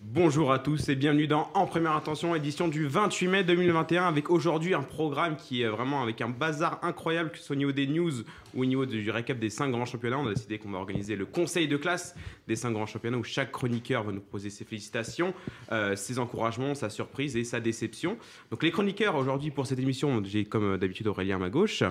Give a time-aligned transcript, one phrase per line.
[0.00, 4.30] Bonjour à tous et bienvenue dans En Première Intention, édition du 28 mai 2021, avec
[4.30, 7.72] aujourd'hui un programme qui est vraiment avec un bazar incroyable, que ce soit au niveau
[7.72, 8.12] des news
[8.54, 10.18] ou au niveau du récap des 5 grands championnats.
[10.18, 12.14] On a décidé qu'on va organiser le conseil de classe
[12.48, 15.34] des 5 grands championnats où chaque chroniqueur va nous poser ses félicitations,
[15.70, 18.16] euh, ses encouragements, sa surprise et sa déception.
[18.50, 21.82] Donc les chroniqueurs aujourd'hui pour cette émission, j'ai comme d'habitude Aurélien à ma gauche.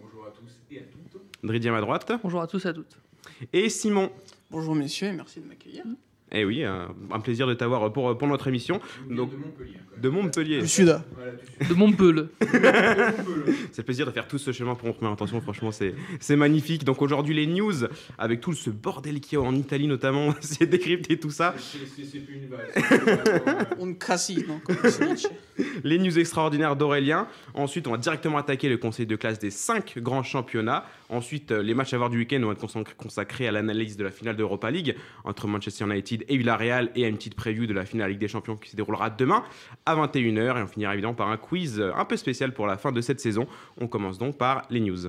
[0.00, 0.82] Bonjour à tous et à
[1.44, 2.10] Dridier à ma droite.
[2.22, 2.96] Bonjour à tous et à toutes.
[3.52, 4.10] Et Simon.
[4.50, 5.84] Bonjour messieurs et merci de m'accueillir.
[6.36, 8.80] Eh oui, un, un plaisir de t'avoir pour, pour notre émission.
[9.08, 9.76] Donc, de Montpellier.
[10.00, 10.60] de Montpellier.
[10.62, 10.98] Du sud.
[11.68, 12.24] De Montpellier.
[13.70, 15.40] C'est le plaisir de faire tout ce chemin pour mon première intention.
[15.40, 16.82] Franchement, c'est c'est magnifique.
[16.84, 17.72] Donc aujourd'hui, les news,
[18.18, 21.54] avec tout ce bordel qu'il y a en Italie notamment, c'est décrypter tout ça.
[21.58, 22.48] C'est- plus une
[25.06, 25.28] Nietzsche.
[25.84, 27.28] Les news extraordinaires d'Aurélien.
[27.54, 30.84] Ensuite, on va directement attaquer le conseil de classe des 5 grands championnats.
[31.14, 34.10] Ensuite, euh, les matchs à voir du week-end vont être consacrés- à l'analyse de la
[34.10, 37.84] finale d'Europa League entre Manchester United et Villarreal et à une petite preview de la
[37.84, 39.44] finale Ligue des Champions qui se déroulera demain
[39.86, 40.58] à 21h.
[40.58, 43.00] Et on finira évidemment par un quiz euh, un peu spécial pour la fin de
[43.00, 43.46] cette saison.
[43.80, 45.08] On commence donc par les news.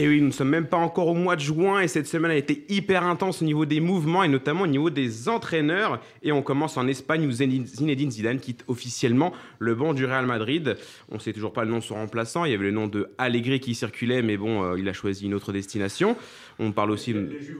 [0.00, 2.30] Et oui, nous ne sommes même pas encore au mois de juin et cette semaine
[2.30, 6.00] a été hyper intense au niveau des mouvements et notamment au niveau des entraîneurs.
[6.22, 10.76] Et on commence en Espagne où Zinedine Zidane quitte officiellement le banc du Real Madrid.
[11.10, 12.44] On ne sait toujours pas le nom de son remplaçant.
[12.44, 15.26] Il y avait le nom de Allegri qui circulait, mais bon, euh, il a choisi
[15.26, 16.16] une autre destination.
[16.60, 17.12] On parle aussi.
[17.12, 17.56] de- Les juves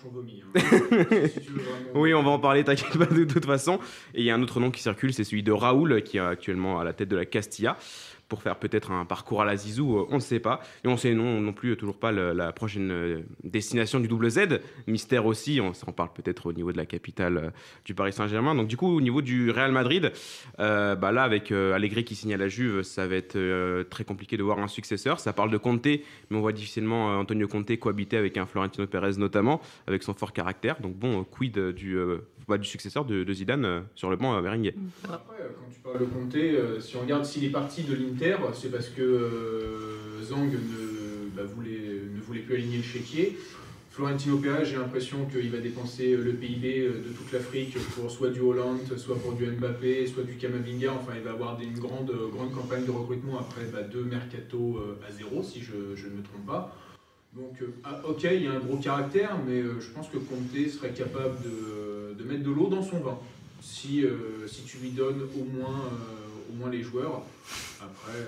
[0.00, 0.42] son vomi.
[0.54, 0.60] hein.
[1.26, 1.40] Si
[1.96, 3.80] Oui, on va en parler, t'inquiète pas de toute façon.
[4.14, 6.20] Et il y a un autre nom qui circule, c'est celui de Raoul, qui est
[6.20, 7.76] actuellement à la tête de la Castilla,
[8.30, 10.60] pour faire peut-être un parcours à la Zizou, euh, on ne sait pas.
[10.84, 14.30] Et on sait non, non plus euh, toujours pas la prochaine euh, destination du double
[14.30, 14.60] Z.
[14.86, 17.52] Mystère aussi, on s'en parle peut-être au niveau de la capitale
[17.84, 18.54] du Paris Saint-Germain.
[18.54, 20.12] Donc du coup, au niveau du Real Madrid,
[20.58, 24.42] bah là, avec Allegri qui signe à la Juve, ça va être très compliqué de
[24.44, 25.18] voir un successeur.
[25.18, 29.18] Ça parle de Conte, mais on voit difficilement Antonio Conte cohabiter avec un Florentino Pérez
[29.18, 30.80] notamment, avec son fort caractère.
[30.80, 31.98] Donc bon, quid du,
[32.50, 34.74] bah, du successeur de, de Zidane euh, sur le banc euh, merengue.
[35.04, 38.36] Après, euh, quand tu parles de euh, si on regarde s'il est parti de l'Inter,
[38.52, 43.38] c'est parce que euh, Zang ne, bah, voulait, ne voulait plus aligner le chéquier.
[43.92, 48.40] Florentino Pérez, j'ai l'impression qu'il va dépenser le PIB de toute l'Afrique pour soit du
[48.40, 50.92] Hollande, soit pour du Mbappé, soit du Kamavinga.
[50.92, 55.12] Enfin, il va avoir une grande, grande campagne de recrutement après bah, deux mercato à
[55.12, 56.76] zéro, si je, je ne me trompe pas.
[57.32, 60.18] Donc, euh, ah, ok, il y a un gros caractère, mais euh, je pense que
[60.18, 63.18] Conte serait capable de, mettre de l'eau dans son vin.
[63.62, 65.90] Si, euh, si tu lui donnes au moins,
[66.50, 67.22] au moins les joueurs.
[67.80, 68.18] Après,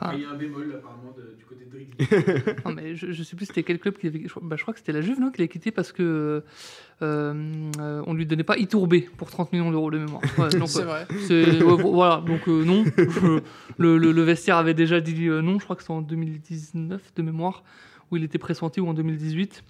[0.00, 1.90] après, il y a un bémol apparemment de- du côté de Drighi.
[2.64, 4.22] Non, mais je, je sais plus c'était quel club qui avait.
[4.26, 6.40] Je, bah, je crois que c'était la Juve, non, qui l'a quitté parce que euh,
[7.02, 10.22] euh, on lui donnait pas Iturbé pour 30 millions d'euros de mémoire.
[10.38, 11.06] Ouais, C'est euh, vrai.
[11.26, 12.84] c'est- ouais, voilà, donc euh, non.
[13.78, 17.12] Le, le- le vestiaire avait déjà dit euh, non, je crois que c'était en 2019
[17.16, 17.62] de mémoire,
[18.10, 19.62] où il était pressenti, ou en 2018.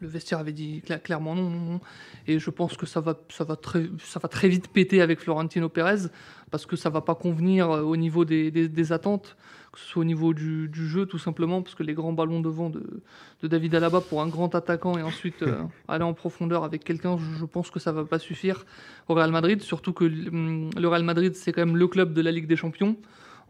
[0.00, 1.80] Le vestiaire avait dit cla- clairement non, non, non.
[2.26, 5.18] Et je pense que ça va, ça, va très, ça va très vite péter avec
[5.20, 6.08] Florentino Pérez,
[6.50, 9.36] parce que ça va pas convenir euh, au niveau des, des- des attentes,
[9.72, 12.40] que ce soit au niveau du, du jeu tout simplement, parce que les grands ballons
[12.40, 13.02] devant de,
[13.42, 17.18] de David Alaba pour un grand attaquant et ensuite euh, aller en profondeur avec quelqu'un,
[17.18, 18.64] je, je pense que ça va pas suffire
[19.08, 22.20] au Real Madrid, surtout que hum, le Real Madrid c'est quand même le club de
[22.22, 22.96] la Ligue des Champions.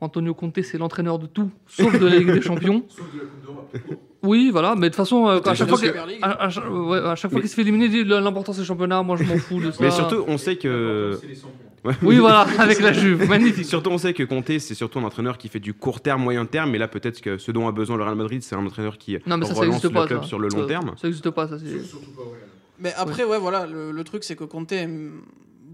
[0.01, 2.85] Antonio Conte c'est l'entraîneur de tout, sauf de la Ligue des Champions.
[2.89, 4.01] Sauf de la Coupe d'Europe.
[4.23, 6.19] Oui, voilà, mais de toute façon, euh, à chaque fois, que- Super League.
[6.23, 8.53] à, à chaque- ouais, à chaque fois Mais- qu'il se fait éliminer, il dit l'important
[8.53, 9.79] c'est le championnat, moi je m'en fous de ça.
[9.81, 11.17] Mais surtout, on sait que.
[11.21, 11.49] C'est les 100
[11.83, 11.91] points.
[11.93, 11.97] Ouais.
[12.03, 13.65] Oui, voilà, avec la Juve, magnifique.
[13.65, 16.45] Surtout, on sait que Conte, c'est surtout un entraîneur qui fait du court terme, moyen
[16.47, 16.71] terme.
[16.73, 19.17] Mais là, peut-être que ce dont a besoin le Real Madrid, c'est un entraîneur qui
[19.27, 20.07] Non, mais ça, relance n'existe le pas.
[20.07, 20.27] club ça.
[20.29, 20.93] sur le long Ça- terme.
[21.01, 21.59] Ça n'existe pas, ça.
[21.59, 22.41] c'est- Surtout pas au Real.
[22.81, 24.73] Mais après, ouais, voilà, le, le truc c'est que Conte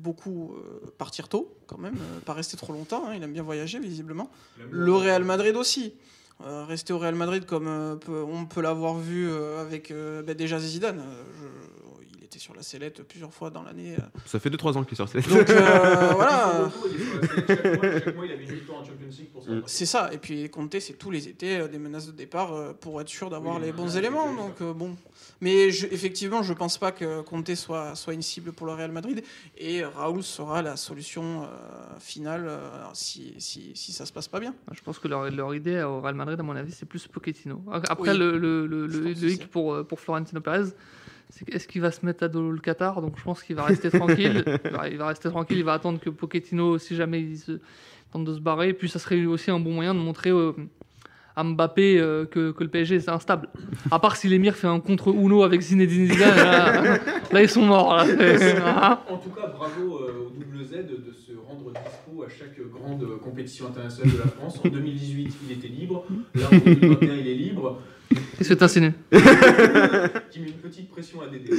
[0.04, 3.04] beaucoup euh, partir tôt, quand même, euh, pas rester trop longtemps.
[3.08, 4.30] hein, il aime bien voyager, visiblement.
[4.70, 5.94] Le Real Madrid aussi.
[6.44, 9.90] Euh, rester au Real Madrid comme euh, on peut l'avoir vu euh, avec
[10.26, 11.02] ben, déjà Zidane.
[11.40, 12.03] je-
[12.34, 13.94] était sur la sellette plusieurs fois dans l'année.
[13.98, 14.02] euh.
[14.26, 15.28] Ça fait 2-3 ans qu'il est sur cette.
[15.28, 16.70] Donc euh, voilà.
[19.46, 19.60] Mm.
[19.66, 22.72] C'est ça, et puis Conte, c'est tous les étés euh, des menaces de départ euh,
[22.72, 24.32] pour être sûr d'avoir Oui, les bons ouais, éléments.
[24.34, 24.96] Donc euh, bon,
[25.40, 28.90] mais je- effectivement, je pense pas que Conte soit soit une cible pour le Real
[28.90, 29.22] Madrid,
[29.58, 31.46] et Raoul sera la solution euh,
[32.00, 32.50] finale
[32.94, 34.54] si, si si ça se passe pas bien.
[34.72, 37.62] Je pense que leur, leur idée au Real Madrid, à mon avis, c'est plus Pochettino.
[37.70, 38.18] Après, Oui.
[38.18, 40.70] le, le, le, le- hic pour, pour Florentino Pérez,
[41.52, 43.00] est-ce qu'il va se mettre à dos le Qatar?
[43.00, 44.44] Donc je pense qu'il va rester tranquille.
[44.90, 47.60] Il va, rester tranquille, il va attendre que Pochettino, si jamais il se
[48.12, 48.68] tente de se barrer.
[48.68, 50.52] Et puis ça serait aussi un bon moyen de montrer euh,
[51.36, 53.48] à Mbappé euh, que, que le PSG c'est instable.
[53.90, 56.98] À part si l'émir fait un contre Uno avec Zinedine Zidane, là,
[57.32, 57.96] là, ils sont morts.
[57.96, 58.04] là.
[58.04, 62.60] Hein En tout cas, bravo euh, au double Z de se rendre dispo à chaque
[62.70, 64.60] grande compétition internationale de la France.
[64.64, 66.04] En 2018, il était libre.
[66.34, 67.80] Là, en 2021, il est libre.
[68.38, 68.92] Qu'est-ce que t'insinues
[70.30, 71.50] Qui met une petite pression à Dédé.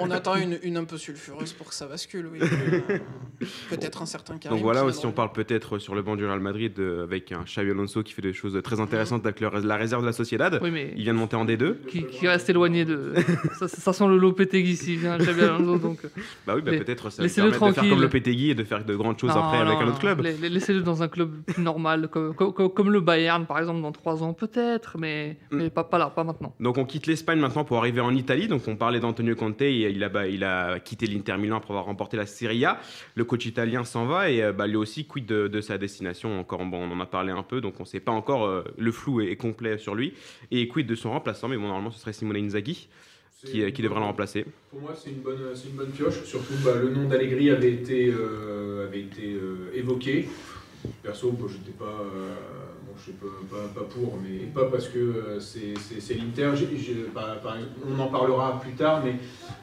[0.00, 2.38] On attend une, une un peu sulfureuse pour que ça bascule, oui.
[2.42, 2.98] Euh,
[3.70, 6.40] Peut-être un certain Karim Donc voilà aussi, on parle peut-être sur le banc du Real
[6.40, 9.76] Madrid euh, avec un Xavi Alonso qui fait des choses très intéressantes avec le- la
[9.76, 10.58] réserve de la Sociedad.
[10.62, 11.74] Oui, mais Il vient de monter en D2.
[11.88, 13.14] qui, qui reste éloigné de.
[13.58, 15.78] Ça, ça sent le Lopetegui s'il vient Xabi Alonso.
[15.78, 16.08] Donc, euh,
[16.46, 18.64] Bah oui, bah peut-être ça va laissez-le permettre de faire comme le Petegui et de
[18.64, 20.20] faire de grandes choses non, après avec non, un autre club.
[20.20, 23.82] la- la- Laissez-le dans un club normal, comme, comme, comme- comme le Bayern par exemple,
[23.82, 25.56] dans trois ans peut-être, mais, Mm.
[25.58, 26.54] mais pas, pas là, pas maintenant.
[26.60, 28.48] Donc on quitte l'Espagne maintenant pour arriver en Italie.
[28.48, 31.70] Donc on parlait d'Antonio Conte, et il a, bah, il a quitté l'Inter Milan après
[31.70, 32.80] avoir remporté la Serie A.
[33.14, 36.38] Le coach italien s'en va et euh, bah, lui aussi quitte de, de sa destination.
[36.40, 38.46] Encore, bon, on en a parlé un peu, donc on ne sait pas encore.
[38.46, 40.14] euh, le flou est, est complet sur lui
[40.50, 41.48] et quitte de son remplaçant?
[41.48, 42.88] Mais bon, normalement ce serait Simone Inzaghi
[43.44, 44.44] qui, euh, qui devrait le remplacer.
[44.70, 46.24] Pour moi, c'est une bonne, c'est une bonne pioche.
[46.24, 50.28] Surtout, bah, le nom d'Allegri avait été, euh, avait été euh, évoqué.
[51.02, 52.34] Perso, bah, j'étais pas, euh,
[52.77, 56.52] bon, je sais pas, pas, pas pour, mais pas parce que euh, c'est, l'Inter.
[57.86, 59.14] On en parlera plus tard, mais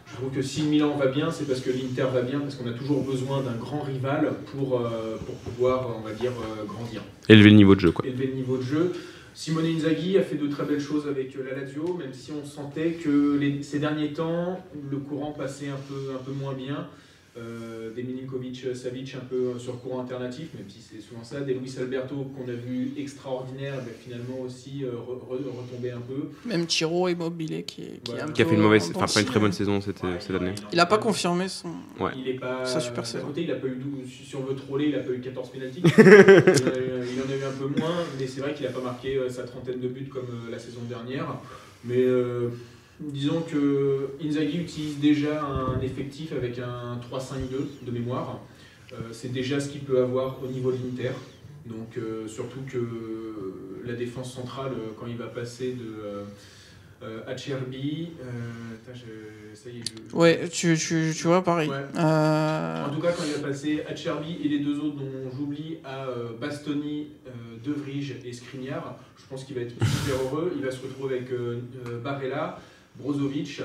[0.07, 2.67] je trouve que si Milan va bien, c'est parce que l'Inter va bien, parce qu'on
[2.69, 7.01] a toujours besoin d'un grand rival pour, euh, pour pouvoir, on va dire, euh, grandir
[7.27, 8.05] Élever le niveau de jeu, quoi.
[8.05, 8.93] élever le niveau de jeu.
[9.33, 12.91] Simone Inzaghi a fait de très belles choses avec la Lazio, même si on sentait
[12.93, 14.59] que les- ces derniers temps,
[14.89, 16.88] le courant passait un peu, un peu moins bien.
[17.37, 21.41] Euh, des Milinkovic Savic un peu sur courant alternatif, même si c'est souvent ça.
[21.41, 25.99] Des Luis Alberto qu'on a vu extraordinaire, mais finalement aussi euh, re- re- retomber un
[25.99, 26.29] peu.
[26.47, 28.27] Même Tiro Immobilier qui, est- qui, Voilà.
[28.31, 30.33] Qui a fait une mauvaise, en enfin pas une très bonne saison cette, Ouais, cette
[30.33, 30.53] année.
[30.71, 31.71] Il n'a pas confirmé son.
[31.99, 32.11] Ouais.
[32.17, 32.63] Il est pas.
[32.63, 33.27] Sa super saison.
[33.27, 35.81] côté, il a pas eu si on veut troller, il a pas eu 14 pénalties.
[35.83, 38.65] il, en a eu- il en a eu un peu moins, mais c'est vrai qu'il
[38.65, 41.27] a pas marqué euh, sa trentaine de buts comme euh, la saison dernière.
[41.83, 42.47] Mais euh,
[43.00, 48.39] disons que Inzaghi utilise déjà un effectif avec un 3-5-2 de mémoire.
[48.94, 51.12] Euh, c'est déjà ce qu'il peut avoir au niveau de l'Inter.
[51.65, 52.80] Donc euh, surtout que
[53.86, 56.24] la défense centrale, euh, quand il va passer de euh,
[58.94, 61.69] je- ça y est, je- Ouais, tu, tu, tu vois, pareil.
[61.69, 61.75] Ouais.
[61.98, 65.77] Euh, en tout cas, quand il va passer Acerbi et les deux autres dont j'oublie
[65.83, 66.07] à
[66.39, 67.07] Bastoni,
[67.63, 70.53] De Vrij et Skriniar, je pense qu'il va être super heureux.
[70.56, 71.30] Il va se retrouver avec
[72.03, 72.59] Barella,
[73.00, 73.62] Brozovic,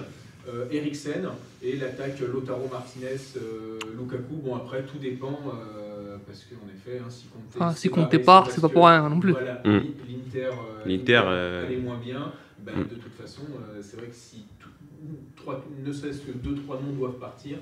[0.49, 1.29] euh, Eriksen
[1.63, 4.35] et l'attaque Lotaro Martinez, euh, Lukaku.
[4.43, 8.51] Bon, après, tout dépend euh, parce qu'en effet, hein, si Conte s'est si Conte part,
[8.51, 9.33] c'est pas que, pour rien non plus.
[9.33, 9.69] Voilà, Mm.
[10.09, 12.33] l'Inter, euh, L'Inter, euh, est moins bien.
[12.65, 12.83] Ben, Mm.
[12.85, 14.69] De toute façon, euh, c'est vrai que si tout-
[15.37, 17.59] trois, ne serait-ce que deux, trois noms doivent partir,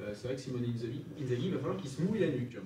[0.00, 2.56] euh, c'est vrai que Simone Inzaghi, Inzaghi, il va falloir qu'il se mouille la nuque.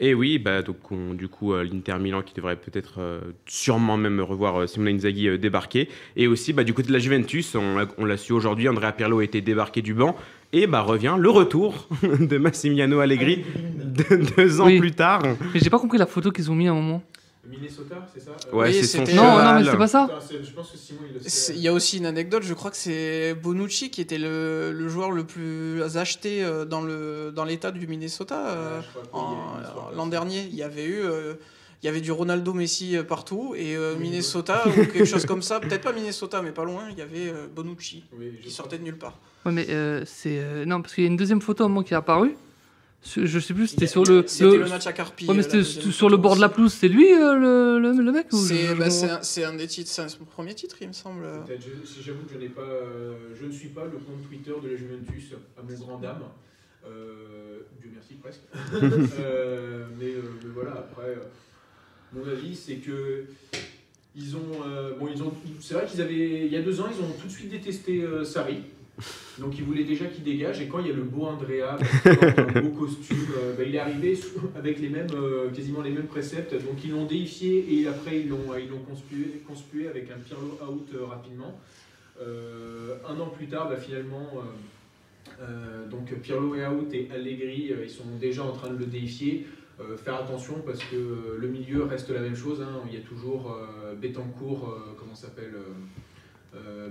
[0.00, 3.96] Et oui, bah, donc on- du coup, euh, l'Inter Milan qui devrait peut-être euh, sûrement
[3.96, 5.88] même revoir euh, Simone Inzaghi euh, débarquer.
[6.16, 8.92] Et aussi, bah, du côté de la Juventus, on, l'a- on l'a su aujourd'hui, Andrea
[8.92, 10.14] Pirlo a été débarqué du banc.
[10.52, 11.88] Et bah, revient le retour
[12.20, 13.44] de Massimiliano Allegri
[13.76, 14.78] deux, deux ans Oui.
[14.78, 15.22] plus tard.
[15.52, 17.02] Mais j'ai pas compris la photo qu'ils ont mis à un moment.
[17.50, 20.08] Minnesota, c'est ça Euh, Ouais, Oui, c'est son Non, non, mais c'est pas ça.
[20.08, 21.54] Putain, c'est- Je pense que Simon, il le c'est- sait.
[21.54, 24.88] Il y a aussi une anecdote, je crois que c'est Bonucci qui était le, le
[24.88, 28.80] joueur le plus acheté euh, dans le dans l'état du Minnesota euh,
[29.12, 29.20] Ouais,
[29.96, 30.42] l'an dernier.
[30.50, 31.34] Il y avait eu euh,
[31.82, 35.60] il y avait du Ronaldo Messi partout et euh, Minnesota ou quelque chose comme ça,
[35.60, 38.82] peut-être pas Minnesota mais pas loin, il y avait euh, Bonucci Oui, qui sortait de
[38.84, 39.16] nulle part.
[39.46, 40.38] Ouais, mais euh, c'est.
[40.40, 42.36] euh, non, parce qu'il y a une deuxième photo à un moment qui est apparue.
[43.04, 44.24] Je sais plus, c'était sur le.
[44.26, 45.26] C'était le- le match à Carpi.
[45.26, 46.72] Ouais, mais euh, c'était sur le bord de la pelouse.
[46.72, 48.90] C'est lui euh, le, le, le mec C'est bah,
[49.22, 51.24] c'est un, des titres, c'est son premier titre, il me semble.
[52.02, 54.76] J'avoue que je n'ai pas, euh, je ne suis pas le compte Twitter de la
[54.76, 56.22] Juventus à mon grand dame.
[56.86, 58.40] Euh, Dieu merci presque.
[59.20, 61.18] Euh, mais, mais voilà, après,
[62.12, 63.24] mon avis, c'est que
[64.16, 66.88] ils ont, euh, bon, ils ont, c'est vrai qu'ils avaient, il y a deux ans,
[66.90, 68.62] ils ont tout de suite détesté euh, Sarri.
[69.38, 72.60] Donc ils voulaient déjà qu'il dégage et quand il y a le beau Andrea, un
[72.60, 74.18] beau costume, euh, bah, il est arrivé
[74.56, 76.54] avec les mêmes, euh, quasiment les mêmes préceptes.
[76.54, 80.58] Donc ils l'ont déifié et après ils l'ont, ils l'ont conspué, conspué avec un Pirlo
[80.68, 81.58] out euh, rapidement.
[82.20, 84.42] Un an plus tard, bah, finalement,
[85.88, 89.46] donc Pirlo est out et Allegri, ils sont déjà en train de le déifier.
[89.80, 92.60] Euh, faire attention parce que euh, le milieu reste la même chose.
[92.60, 92.80] hein.
[92.88, 95.54] Il y a toujours euh, Betancourt, comment s'appelle
[96.56, 96.88] euh,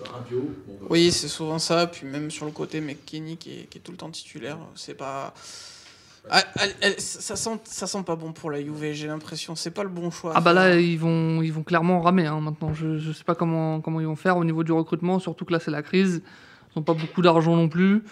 [0.00, 1.86] Bon, bah, Oui, c'est souvent ça.
[1.86, 4.94] Puis même sur le côté, McKinney qui est, qui est tout le temps titulaire, c'est
[4.94, 5.34] pas.
[6.30, 8.92] Ah, elle- elle- ça sent, ça sent pas bon pour la Juve.
[8.92, 10.32] J'ai l'impression, c'est pas le bon choix.
[10.32, 12.72] à Ah bah là, ils vont, ils vont clairement ramer hein, maintenant.
[12.72, 15.52] Je, je sais pas comment, comment ils vont faire au niveau du recrutement, surtout que
[15.52, 16.22] là, c'est la crise.
[16.74, 18.02] Ils n'ont pas beaucoup d'argent non plus.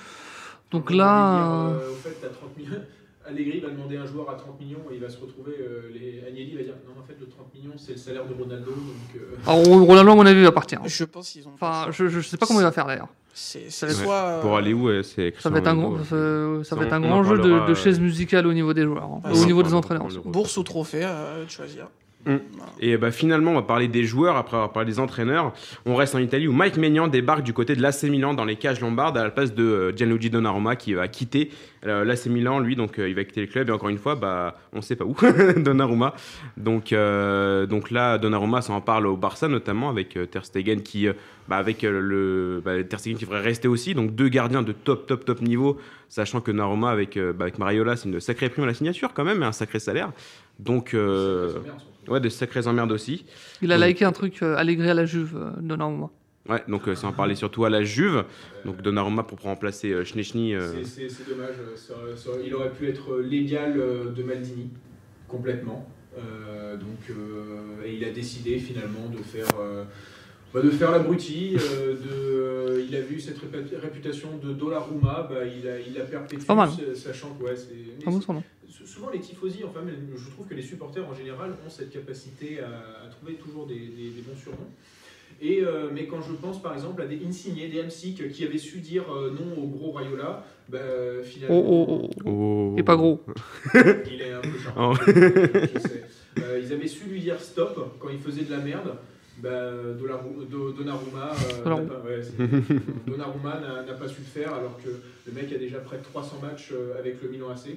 [0.71, 2.83] Donc on là, euh, dire, euh, au fait, t'as 30 millions.
[3.27, 6.23] Allegri va demander un joueur à 30 millions et il va se retrouver, euh, les...
[6.27, 9.17] Agnelli va dire non en fait le 30 millions c'est le salaire de Ronaldo donc
[9.17, 10.81] euh, Alors, Ronaldo, à mon avis, va partir.
[10.85, 11.53] Je pense qu'ils ont.
[11.55, 13.09] Enfin, je, je sais pas comment il va faire d'ailleurs.
[13.35, 14.15] C'est ça c'est va être- soit.
[14.25, 15.79] euh, Pour aller où euh, c'est Ça va être un,
[16.13, 18.83] euh, ça, va être un grand jeu de, de euh, chaises musicales au niveau des
[18.83, 20.07] joueurs, hein, au niveau des entraîneurs.
[20.25, 21.89] Bourse ou trophée, à de choisir.
[22.27, 22.37] Mm.
[22.81, 25.53] Et bah, finalement, on va parler des joueurs après avoir parlé des entraîneurs.
[25.87, 28.57] On reste en Italie où Mike Maignan débarque du côté de l'AC Milan dans les
[28.57, 31.51] cages lombardes à la place de euh, Gianluigi Donnarumma qui va quitter
[31.87, 32.59] euh, l'AC Milan.
[32.61, 34.83] Lui, donc, euh, il va quitter le club et encore une fois, bah, on ne
[34.83, 35.17] sait pas où,
[35.57, 36.15] Donnarumma.
[36.57, 41.09] Donc, donc là, Donnarumma s'en parle au Barça notamment avec Ter Stegen qui,
[41.49, 43.95] bah, avec le bah, Ter Stegen qui devrait rester aussi.
[43.95, 47.97] Donc deux gardiens de top, top, top niveau, sachant que Donnarumma avec, bah, avec Mariola,
[47.97, 50.13] c'est une sacrée prime à la signature quand même et un sacré salaire.
[50.59, 51.61] Donc, euh,
[52.09, 53.25] ouais, de sacrées emmerdes aussi.
[53.63, 56.11] Il a liké un truc euh, Allegri à la Juve, euh, Donnarumma.
[56.49, 58.25] Ouais, donc euh, ça en parlait surtout à la Juve.
[58.65, 60.55] Donc Donnarumma pour remplacer euh, Schnechny.
[60.55, 61.55] euh, C'est- dommage.
[61.61, 64.71] euh, ça- ça- il aurait pu être l'égal euh, de Maldini,
[65.29, 65.89] complètement.
[66.19, 69.85] Euh, donc, euh, et il a décidé finalement de faire, euh,
[70.53, 71.57] bah, de faire l'abruti.
[71.57, 73.39] euh, euh, il a vu cette
[73.81, 76.71] réputation de Donnarumma, bah, il a, il a perpétué, Pas mal.
[76.71, 78.05] sa- sachant que ouais, c'est.
[78.87, 83.05] Souvent les tifosi, enfin, je trouve que les supporters en général ont cette capacité à,
[83.07, 84.71] à trouver toujours des, des- des bons surnoms.
[85.41, 88.59] Et, euh, mais quand je pense par exemple à des Insigne, des Hamsik qui avaient
[88.59, 90.79] su dire euh, non au gros Rayola, bah,
[91.25, 91.59] finalement.
[91.59, 92.29] Oh, oh, oh.
[92.31, 92.73] oh.
[92.77, 93.21] Il est pas gros.
[93.75, 94.93] Il est un peu charmant.
[94.93, 95.05] Oh.
[95.07, 96.05] je sais.
[96.39, 98.95] Euh, ils avaient su lui dire stop quand il faisait de la merde.
[99.39, 101.35] Bah, Donnarumma, euh, Donnarumma.
[101.65, 104.89] n'a pas, ouais, pas su le faire alors que
[105.27, 107.73] le mec a déjà près de 300 matchs avec le Milan AC, euh,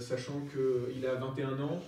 [0.00, 1.82] sachant qu'il a 21 ans.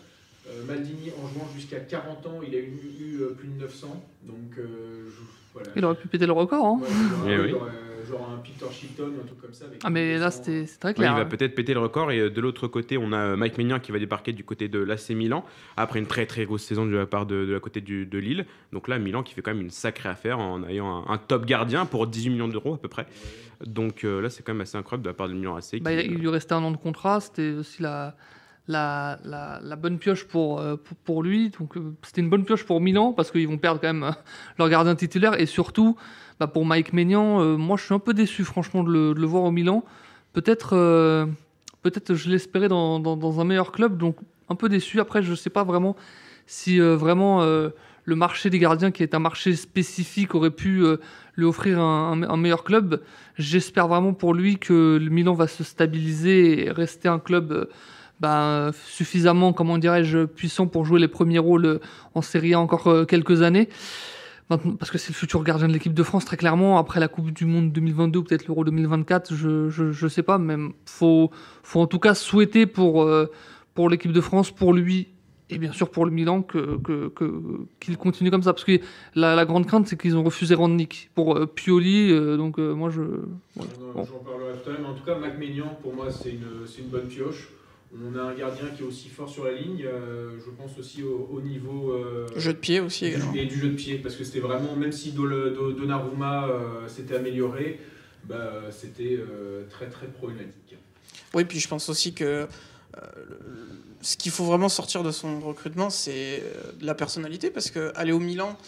[0.47, 4.05] Euh, Maldini, en jouant jusqu'à 40 ans, il a eu, eu, euh, plus de 900.
[4.25, 5.23] Donc, euh, je-
[5.55, 5.69] voilà.
[5.75, 6.67] Il aurait pu péter le record.
[6.67, 6.81] Hein.
[7.25, 7.55] Ouais, oui.
[7.55, 9.65] euh, genre un Peter Shilton ou un truc comme ça.
[9.67, 10.37] avec Ah, mais là, 900.
[10.43, 11.13] c'était c'est très Ouais, clair.
[11.13, 11.25] il va hein.
[11.25, 12.11] peut-être péter le record.
[12.13, 14.69] Et euh, de l'autre côté, on a euh, Mike Maignan qui va débarquer du côté
[14.69, 15.45] de l'AC Milan
[15.77, 18.19] après une très très grosse saison de la part de, de la côté du- de
[18.19, 18.47] Lille.
[18.73, 21.45] Donc là, Milan qui fait quand même une sacrée affaire en ayant un, un top
[21.47, 23.07] gardien pour 18 millions d'euros à peu près.
[23.65, 25.81] Donc euh, là, c'est quand même assez incroyable de la part de Milan AC.
[25.81, 28.17] Bah, qui, il il lui restait un an de contrat, c'était aussi la,
[28.67, 31.51] la, la, la bonne pioche pour, euh, pour, pour lui.
[31.51, 34.11] Donc euh, c'était une bonne pioche pour Milan parce qu'ils vont perdre quand même euh,
[34.59, 35.39] leur gardien titulaire.
[35.41, 35.97] Et surtout,
[36.41, 39.45] bah, pour Mike Maignan, euh, moi je suis un peu déçu franchement de le, voir
[39.45, 39.85] au Milan.
[40.33, 41.27] Peut-être euh,
[41.83, 44.17] peut-être je l'espérais dans, un meilleur club, donc
[44.49, 45.01] un peu déçu.
[45.01, 45.97] Après, je sais pas vraiment
[46.47, 47.43] si euh, vraiment
[48.07, 50.85] le marché des gardiens, qui est un marché spécifique, aurait pu
[51.37, 53.01] lui offrir un, meilleur club.
[53.39, 57.69] J'espère vraiment pour lui que le Milan va se stabiliser et rester un club
[58.21, 61.81] bah, suffisamment, comment dirais-je, puissant pour jouer les premiers rôles
[62.15, 63.69] en Serie A encore quelques années.
[64.49, 66.79] Parce que c'est le futur gardien de l'équipe de France, très clairement.
[66.79, 70.39] Après la Coupe du Monde 2022 ou peut-être l'Euro 2024, je, je, je sais pas.
[70.39, 71.31] Mais faut,
[71.63, 73.27] faut en tout cas souhaiter pour, euh,
[73.75, 75.09] pour l'équipe de France, pour lui
[75.51, 77.43] et bien sûr pour le Milan que, que, que-
[77.81, 78.53] qu'il continue comme ça.
[78.53, 78.81] Parce que
[79.15, 82.11] la, la grande crainte, c'est qu'ils ont refusé Randnick pour euh, Pioli.
[82.13, 83.01] euh, donc moi, je.
[83.57, 83.65] Bon.
[84.25, 85.35] Parlerai tout à l'heure, mais en tout cas, Mac
[85.83, 87.49] pour moi, c'est une, c'est une bonne pioche.
[88.03, 91.03] On a un gardien qui est aussi fort sur la ligne, euh, je pense aussi
[91.05, 93.33] au, au niveau euh, Jeu de pied aussi également.
[93.35, 97.79] et du jeu de pied, parce que c'était vraiment, même si Donnarumma euh, s'était amélioré,
[98.25, 100.77] bah, c'était euh, très très problématique.
[101.35, 103.01] Oui, puis je pense aussi que euh,
[104.01, 106.43] ce qu'il faut vraiment sortir de son recrutement, c'est
[106.81, 108.59] de la personnalité, parce que aller au Milan,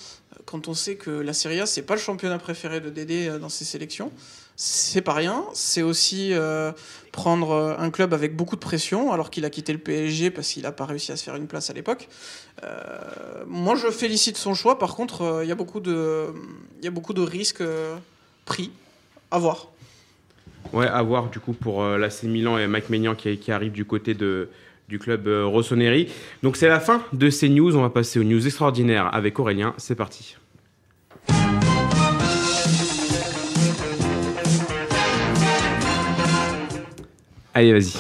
[0.45, 3.49] quand on sait que la Serie A, c'est pas le championnat préféré de Dédé dans
[3.49, 4.13] ses sélections,
[4.57, 5.45] c'est pas rien.
[5.53, 6.73] C'est aussi euh,
[7.13, 10.49] prendre euh, un club avec beaucoup de pression, alors qu'il a quitté le PSG parce
[10.49, 12.09] qu'il a pas réussi à se faire une place à l'époque.
[12.65, 12.99] Euh,
[13.47, 14.79] moi, je félicite son choix.
[14.79, 16.33] Par contre, il y a beaucoup de,
[17.21, 17.63] risques
[18.47, 18.71] pris
[19.31, 19.69] à voir.
[20.73, 23.85] Ouais, à voir du coup pour l'AC Milan et Mike Maignan qui, qui arrive du
[23.85, 26.09] côté du club Rossoneri.
[26.43, 27.77] Donc c'est la fin de ces news.
[27.77, 29.75] On va passer aux news extraordinaires avec Aurélien.
[29.77, 30.37] C'est parti.
[37.57, 37.95] Allez, vas-y.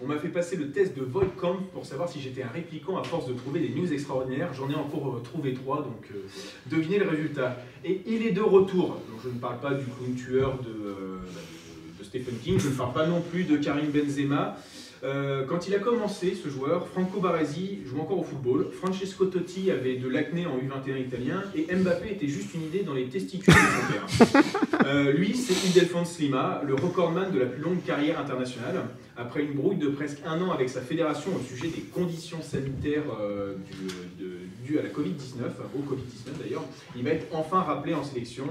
[0.00, 3.02] On m'a fait passer le test de Voidcamp pour savoir si j'étais un répliquant à
[3.02, 4.54] force de trouver des news extraordinaires.
[4.54, 6.20] J'en ai encore euh, trouvé trois, donc euh,
[6.66, 7.56] devinez le résultat.
[7.84, 8.90] Et il est de retour.
[9.10, 12.74] Donc, je ne parle pas du clown tueur de, euh, bah, Stephen King, je ne
[12.74, 14.56] parle pas non plus de Karim Benzema.
[15.02, 18.66] Euh, quand il a commencé, ce joueur, Franco Baresi joue encore au football.
[18.70, 22.92] Francesco Totti avait de l'acné en U21 italien et Mbappé était juste une idée dans
[22.92, 24.42] les testicules de son père.
[24.86, 28.86] Euh, lui, c'est Ildefonso Lima, le recordman de la plus longue carrière internationale.
[29.16, 33.04] Après une brouille de presque un an avec sa fédération au sujet des conditions sanitaires
[33.20, 35.42] euh, du- de- dues à la Covid-19,
[35.76, 36.64] au Covid-19 d'ailleurs,
[36.96, 38.46] il va être enfin rappelé en sélection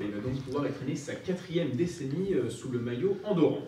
[0.00, 3.62] et il va donc pouvoir étraîner sa quatrième décennie sous le maillot andorran.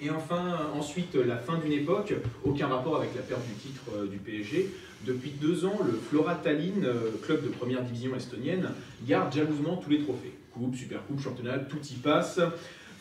[0.00, 2.14] Et enfin, ensuite, la fin d'une époque,
[2.44, 4.70] aucun rapport avec la perte du titre euh, du PSG.
[5.04, 8.70] Depuis deux ans, le Flora Tallinn, euh, club de première division estonienne,
[9.06, 10.34] garde jalousement tous les trophées.
[10.52, 12.38] Coupe, Supercoupe, championnat, tout y passe.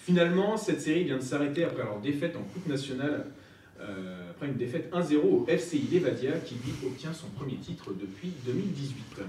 [0.06, 3.28] Finalement, cette série vient de s'arrêter après leur défaite en Coupe nationale,
[3.80, 8.34] euh, après une défaite 1-0 au FCI Levadia, qui lui obtient son premier titre depuis
[8.46, 9.22] 2018.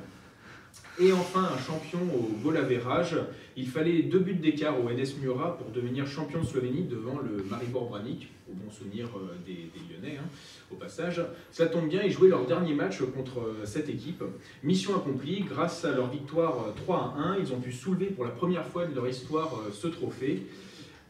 [1.01, 3.17] Et enfin, un champion au Bolavérage.
[3.59, 7.43] Il fallait deux buts d'écart au NS Mura pour devenir champion de Slovénie devant le
[7.43, 10.29] Maribor Branik, au bon souvenir euh, des, Lyonnais, hein,
[10.71, 11.21] au passage.
[11.51, 14.23] Cela tombe bien, ils jouaient leur dernier match contre euh, cette équipe.
[14.63, 18.25] Mission accomplie, grâce à leur victoire euh, 3 à 1, ils ont pu soulever pour
[18.25, 20.47] la première fois de leur histoire euh, ce trophée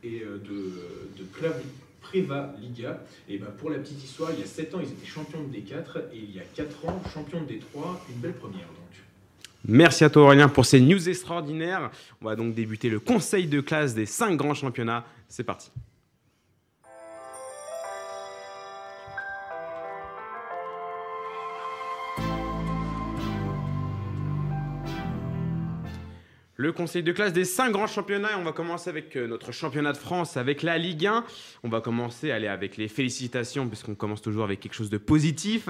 [0.03, 1.25] et euh, de, de
[2.01, 3.05] Preva Liga.
[3.29, 5.55] Et ben, pour la petite histoire, il y a 7 ans, ils étaient champions de
[5.55, 8.69] D4 et il y a 4 ans, champions de D3, une belle première.
[9.67, 11.91] Merci à toi Aurélien pour ces news extraordinaires.
[12.23, 15.05] On va donc débuter le conseil de classe des 5 grands championnats.
[15.29, 15.71] C'est parti.
[26.61, 29.53] Le conseil de classe des 5 grands championnats, et on va commencer avec euh, notre
[29.53, 31.25] championnat de France, avec la Ligue 1.
[31.63, 35.69] On va commencer allez, avec les félicitations, puisqu'on commence toujours avec quelque chose de positif.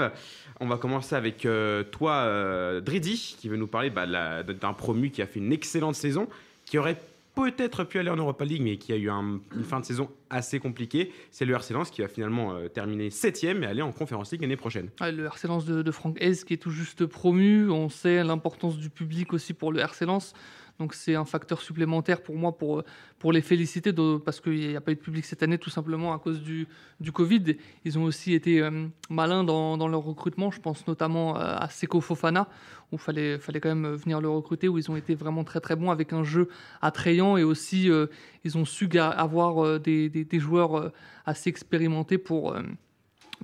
[0.61, 4.07] On va commencer avec euh, toi, euh, Dridi, qui veut nous parler bah,
[4.43, 6.27] d'un promu qui a fait une excellente saison,
[6.65, 6.99] qui aurait
[7.35, 10.09] peut-être pu aller en Europa League, mais qui a eu un- une fin de saison
[10.31, 11.13] assez compliquée.
[11.31, 14.41] C'est le RC Lens qui va finalement euh, terminer 7 et aller en Conférence League
[14.41, 14.89] l'année prochaine.
[15.03, 17.69] Ouais, le RC Lens de, de Franck Hez qui est tout juste promu.
[17.69, 20.33] On sait l'importance du public aussi pour le RC Lens.
[20.79, 22.85] Donc c'est un facteur supplémentaire pour moi pour,
[23.19, 23.93] pour les féliciter
[24.25, 26.69] parce qu'il n'y a pas eu de public cette année tout simplement à cause du,
[27.01, 27.57] du Covid.
[27.85, 30.53] Ils ont aussi été euh, malins dans, leur recrutement.
[30.53, 32.49] Je pense notamment euh, à Seko Fofana
[32.93, 35.61] où il fallait, fallait quand même venir le recruter, où ils ont été vraiment très
[35.61, 36.49] très bons avec un jeu
[36.81, 38.07] attrayant et aussi euh,
[38.45, 40.93] ils ont su avoir euh, des, des- joueurs euh,
[41.27, 42.63] assez expérimentés pour, euh,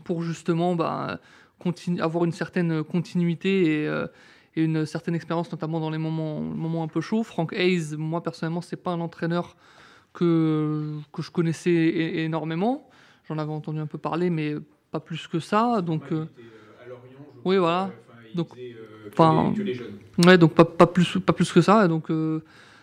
[0.05, 1.21] pour justement bah,
[1.99, 4.07] avoir une certaine continuité euh,
[4.57, 7.23] et une certaine expérience, notamment dans les moments, moments un peu chauds.
[7.23, 9.57] Frank Hayes, moi personnellement, c'est pas un entraîneur
[10.13, 11.73] que, que je connaissais
[12.25, 12.89] énormément.
[13.29, 14.55] J'en avais entendu un peu parler, mais
[14.91, 15.81] pas plus que ça.
[15.81, 17.03] Donc, Ouais, euh, euh, à Lorient,
[17.35, 17.91] je oui, voilà.
[18.35, 19.99] Donc, euh, enfin, jeunes.
[20.25, 21.85] Ouais, donc pas, pas, plus, pas plus que ça.
[21.85, 22.43] Et donc, euh,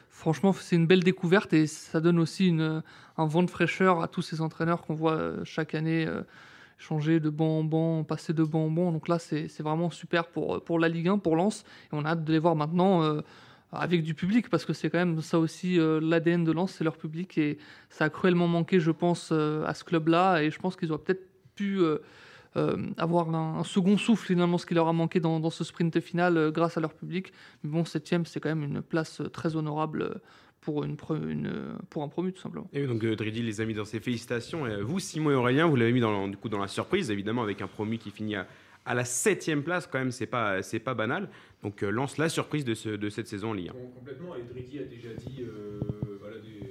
[0.09, 2.83] franchement, c'est une belle découverte et ça donne aussi une,
[3.17, 6.21] un vent de fraîcheur à tous ces entraîneurs qu'on voit euh, chaque année euh,
[6.81, 8.91] changer de banc en banc, passer de banc en banc.
[8.91, 11.63] Donc là, c'est vraiment super pour, pour la Ligue 1, pour Lens.
[11.85, 13.21] Et on a hâte de les voir maintenant euh,
[13.71, 16.83] avec du public parce que c'est quand même ça aussi euh, l'ADN de Lens, c'est
[16.83, 17.37] leur public.
[17.37, 20.41] Et ça a cruellement manqué, je pense, euh, à ce club-là.
[20.41, 21.81] Et je pense qu'ils auraient peut-être pu.
[22.97, 26.51] avoir un, second souffle finalement ce qui leur a manqué dans, dans ce sprint final
[26.51, 27.31] grâce à leur public
[27.63, 30.19] mais bon septième c'est quand même une place très honorable
[30.61, 31.51] pour, une, pre- une,
[31.89, 34.65] pour un promu tout simplement Et donc euh, Dridi les a mis dans ses félicitations.
[34.67, 37.11] Et euh, vous, Simon et Aurélien, vous l'avez mis dans, du coup, dans la surprise,
[37.11, 38.47] évidemment, avec un promu qui finit à,
[38.85, 41.29] à la septième place, quand même, c'est pas, c'est pas banal.
[41.63, 43.73] Donc euh, lance la surprise de, ce, de cette saison en Ligue 1.
[43.73, 44.35] Bon, complètement.
[44.35, 45.79] Et Dridi a déjà dit, euh,
[46.19, 46.70] voilà, des- déjà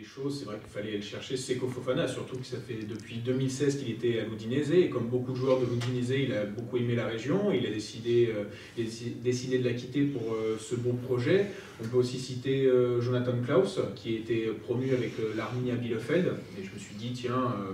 [0.00, 0.38] des choses.
[0.38, 3.90] C'est vrai qu'il fallait aller chercher Seko Fofana, surtout que ça fait depuis 2016 qu'il
[3.90, 4.72] était à l'Udinese.
[4.72, 7.52] Et comme beaucoup de joueurs de l'Udinese, il a beaucoup aimé la région.
[7.52, 8.44] Il a décidé, euh,
[8.78, 8.88] il a
[9.22, 11.46] décidé de la quitter pour euh, ce beau projet.
[11.82, 16.26] On peut aussi citer euh, Jonathan Klaus, qui était promu avec euh, l'Arminia Bielefeld.
[16.58, 17.72] Et je me suis dit, tiens, euh,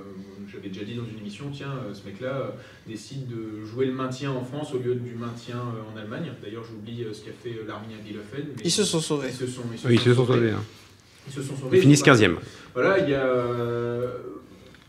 [0.52, 2.50] j'avais déjà dit dans une émission, tiens, euh, ce mec-là euh,
[2.88, 6.32] décide de jouer le maintien en France au lieu du maintien euh, en Allemagne.
[6.42, 8.46] D'ailleurs, j'oublie euh, ce qu'a fait euh, l'Arminia Bielefeld.
[8.56, 9.28] mais Ils se sont sauvés.
[9.30, 10.38] Ils se sont, ils se Oui, ils se sont sauvés.
[10.38, 10.50] sauvés.
[10.52, 10.62] hein.
[11.26, 11.78] Ils se sont sauvés.
[11.78, 12.36] Ils finissent sont pas- 15e.
[12.74, 14.08] Voilà, il y a euh,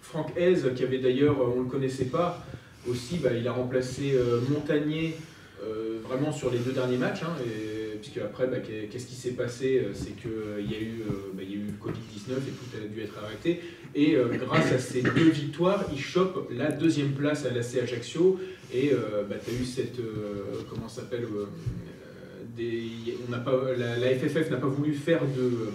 [0.01, 2.45] Franck Hez, qui avait d'ailleurs, on ne le connaissait pas,
[2.89, 5.15] aussi, bah, il a remplacé euh, Montagnier
[5.63, 7.23] euh, vraiment sur les deux derniers matchs.
[7.23, 10.79] Hein, et, puisque après, bah, qu'est- qu'est-ce qui s'est passé euh, C'est qu'il y, a
[10.79, 13.61] eu, euh, bah, il y a eu le Covid-19 et tout a dû être arrêté.
[13.95, 18.39] Et grâce à ces deux victoires, il chope la deuxième place à l'AC Ajaccio.
[18.71, 19.95] Et tu as eu cette.
[20.69, 21.25] comment ça s'appelle
[22.55, 25.69] des, on n'a pas, la, la FFF n'a pas voulu faire de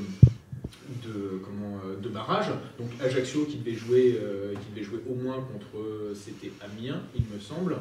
[1.05, 2.47] de, comment, euh, de barrage.
[2.79, 7.01] Donc Ajaccio qui devait jouer, euh, qui devait jouer au moins contre, euh, c'était Amiens,
[7.17, 7.77] il me semble.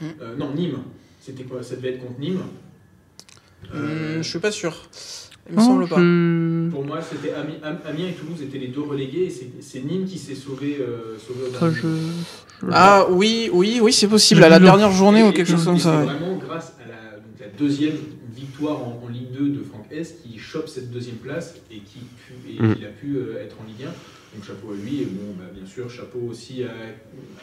[0.00, 0.06] Hmm.
[0.20, 0.78] Euh, non, Nîmes.
[1.20, 1.62] C'était quoi?
[1.62, 2.40] Ça devait être contre Nîmes.
[3.74, 4.74] Euh, Hum, je suis pas sûr.
[5.48, 5.96] Il me Non, semble pas.
[5.96, 9.26] je- pour moi, c'était Ami- Am- Amiens et Toulouse étaient les deux relégués.
[9.26, 9.30] et
[9.60, 12.12] c'est- Nîmes qui s'est sauvé, euh, sauvé au ça, dernier je- moment.
[12.62, 14.42] je- Ah oui, oui, oui, c'est possible.
[14.44, 15.92] À la dernière journée ou quelque et- chose comme ça.
[15.92, 16.14] C'est ouais.
[16.16, 17.96] vraiment grâce à la, donc la deuxième
[18.34, 21.98] victoire en, en Ligue 2 de Franck S qui chope cette deuxième place et qui
[22.00, 22.72] pu- et Mm.
[22.84, 23.92] a pu euh, être en Ligue 1.
[24.34, 26.70] Donc chapeau à lui et bon, bah, bien sûr chapeau aussi à,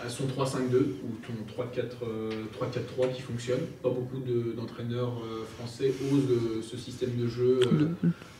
[0.06, 3.62] à son 3-5-2 ou ton 3-4, euh, 3-4-3 qui fonctionne.
[3.82, 7.60] Pas beaucoup de- d'entraîneurs euh, français osent euh, ce système de jeu.
[7.66, 7.88] euh, de,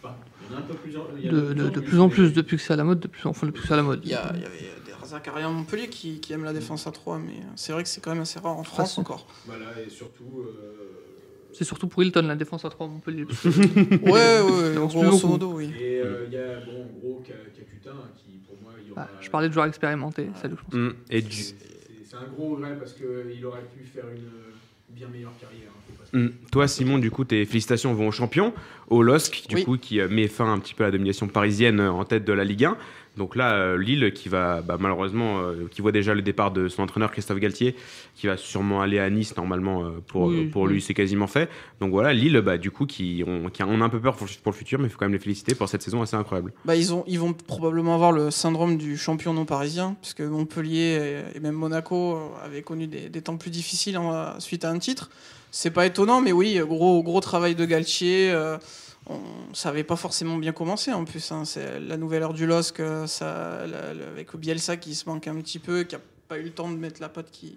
[0.04, 0.16] enfin,
[0.50, 1.80] il y en a un peu plus en, il y en a de, de- de
[1.80, 3.68] mais- plus en plus depuis que c'est à la mode de plus enfin depuis que
[3.68, 6.34] c'est à la mode Il y, a- il y avait des Zakaria Montpellier qui, qui
[6.34, 8.64] aime la défense à 3, mais c'est vrai que c'est quand même assez rare en
[8.64, 9.28] France encore.
[9.46, 10.42] Voilà, et surtout.
[10.48, 11.00] euh,
[11.54, 13.26] C'est surtout pour Hilton la défense à 3 Montpellier.
[13.26, 13.50] parce que-
[14.12, 15.72] Ouais, ouais, grosso modo, oui.
[15.80, 18.92] Et euh, il y a, bon, en gros, Ca- Caputin, qui pour moi, il y
[18.92, 19.04] aura.
[19.04, 20.74] Bah, je parlais de joueurs expérimentés, c'est le je pense.
[20.74, 20.90] Mm.
[21.12, 25.70] Et C'est un gros regret parce qu'il aurait pu faire une bien meilleure carrière.
[25.70, 25.80] hein,
[26.16, 26.28] Mm.
[26.52, 28.54] Toi, Simon, du coup, tes félicitations vont au champion,
[28.88, 29.64] au LOSC, du Oui.
[29.66, 32.24] coup, qui euh, met fin un petit peu à la domination parisienne euh, en tête
[32.24, 32.78] de la Ligue 1.
[33.16, 36.68] Donc là, euh, Lille, qui va bah, malheureusement, euh, qui voit déjà le départ de
[36.68, 37.76] son entraîneur Christophe Galtier,
[38.16, 41.48] qui va sûrement aller à Nice normalement euh, pour, Oui, pour lui, c'est quasiment fait.
[41.80, 44.16] Donc voilà, Lille, bah, du coup, qui ont, qui a- on a un peu peur
[44.16, 46.16] pour, pour le futur, mais il faut quand même les féliciter pour cette saison assez
[46.16, 46.54] incroyable.
[46.66, 51.24] Bah, ils, ont, ils vont probablement avoir le syndrome du champion non parisien, puisque Montpellier
[51.36, 55.10] et, même Monaco avaient connu des, des temps plus difficiles en- suite à un titre.
[55.52, 58.32] C'est pas étonnant, mais oui, gros, gros travail de Galtier.
[58.32, 58.58] euh,
[59.08, 59.20] on,
[59.54, 61.32] ça avait pas forcément bien commencé en plus.
[61.32, 61.46] hein.
[61.46, 65.28] C'est la nouvelle heure du LOSC, euh, ça, la- la- avec Bielsa qui se manque
[65.28, 67.56] un petit peu, qui a pas eu le temps de mettre la patte qu'il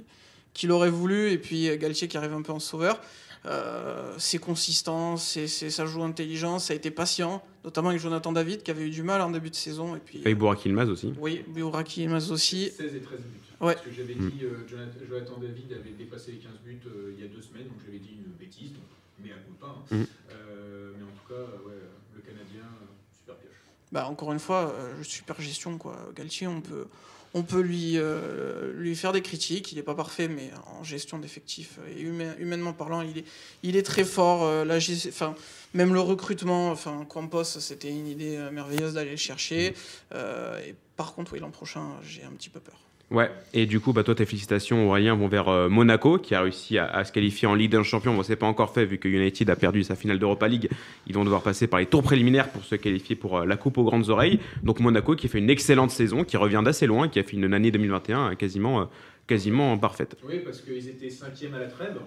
[0.55, 2.99] qu'il aurait voulu, et puis euh, Galtier qui arrive un peu en sauveur.
[3.45, 8.33] Euh, c'est consistant, c'est, c'est- ça joue intelligent, ça a été patient, notamment avec Jonathan
[8.33, 9.95] David qui avait eu du mal en début de saison.
[9.95, 11.13] Et puis, Avec Burak Yilmaz aussi.
[11.21, 12.71] oui, Bioraki et Maz aussi.
[12.71, 13.27] 16 et 13 buts.
[13.61, 13.75] Ouais.
[13.75, 17.23] Parce que j'avais dit, euh, Jonathan, Jonathan David avait dépassé les 15 buts euh, il
[17.23, 18.83] y a deux semaines, donc j'avais dit une bêtise, donc,
[19.23, 19.67] mais à pas.
[19.67, 19.97] hein.
[19.97, 20.05] Mm.
[20.33, 21.75] Euh, mais en tout cas, ouais,
[22.15, 22.87] le Canadien, euh,
[23.19, 23.53] super pioche.
[23.93, 25.79] Bah, encore une fois, euh, super gestion.
[25.79, 25.97] Quoi.
[26.15, 26.87] Galtier, on peut,
[27.35, 29.73] on peut lui, euh, lui faire des critiques.
[29.73, 33.25] Il n'est pas parfait, mais en gestion d'effectifs et humain- humainement parlant, il est,
[33.63, 34.45] il est très fort.
[34.45, 35.35] euh, la enfin,
[35.75, 39.75] même le recrutement, enfin, Campos, c'était une idée merveilleuse d'aller le chercher.
[40.13, 42.81] Euh, et par contre, oui, l'an prochain, j'ai un petit peu peur.
[43.13, 46.43] Ouais, et du coup, bah, toi, tes félicitations, Aurélien, vont vers euh, Monaco, qui a
[46.43, 48.15] réussi à, se qualifier en Ligue des Champions.
[48.15, 50.69] Bon, c'est pas encore fait, vu que United a perdu sa finale d'Europa League.
[51.07, 53.79] Ils vont devoir passer par les tours préliminaires pour se qualifier pour euh, la Coupe
[53.79, 54.41] aux grandes oreilles.
[54.65, 57.55] Donc, Monaco, qui fait une excellente saison, qui revient d'assez loin, qui a fait une
[57.55, 58.91] année 2021 euh, quasiment,
[59.29, 60.17] quasiment parfaite.
[60.27, 61.99] Oui, parce qu'ils étaient cinquième à la trêve.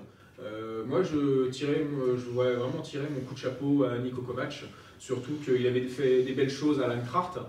[0.88, 1.85] Moi, je, tirais,
[2.15, 4.63] je voudrais vraiment tirer mon coup de chapeau à Niko Kovac,
[4.97, 7.39] surtout qu'il avait fait des belles choses à l'Eintracht.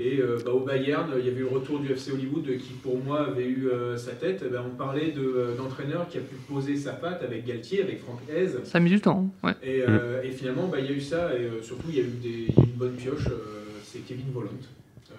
[0.00, 2.72] Et euh, bah, au Bayern, il y avait eu le retour du FC Hollywood qui,
[2.82, 4.42] pour moi, avait eu euh, sa tête.
[4.46, 7.82] Eh ben, on parlait de, euh, d'entraîneur qui a pu poser sa patte avec Galtier,
[7.82, 8.46] avec Franck Hez.
[8.64, 9.54] Ça a mis du temps, hein, ouais.
[9.68, 12.00] Et, euh, et finalement, bah, il y a eu ça, et euh, surtout, il y
[12.00, 13.26] a eu des, il y a eu une bonne pioche.
[13.26, 13.38] euh,
[13.82, 14.24] c'est Kevin.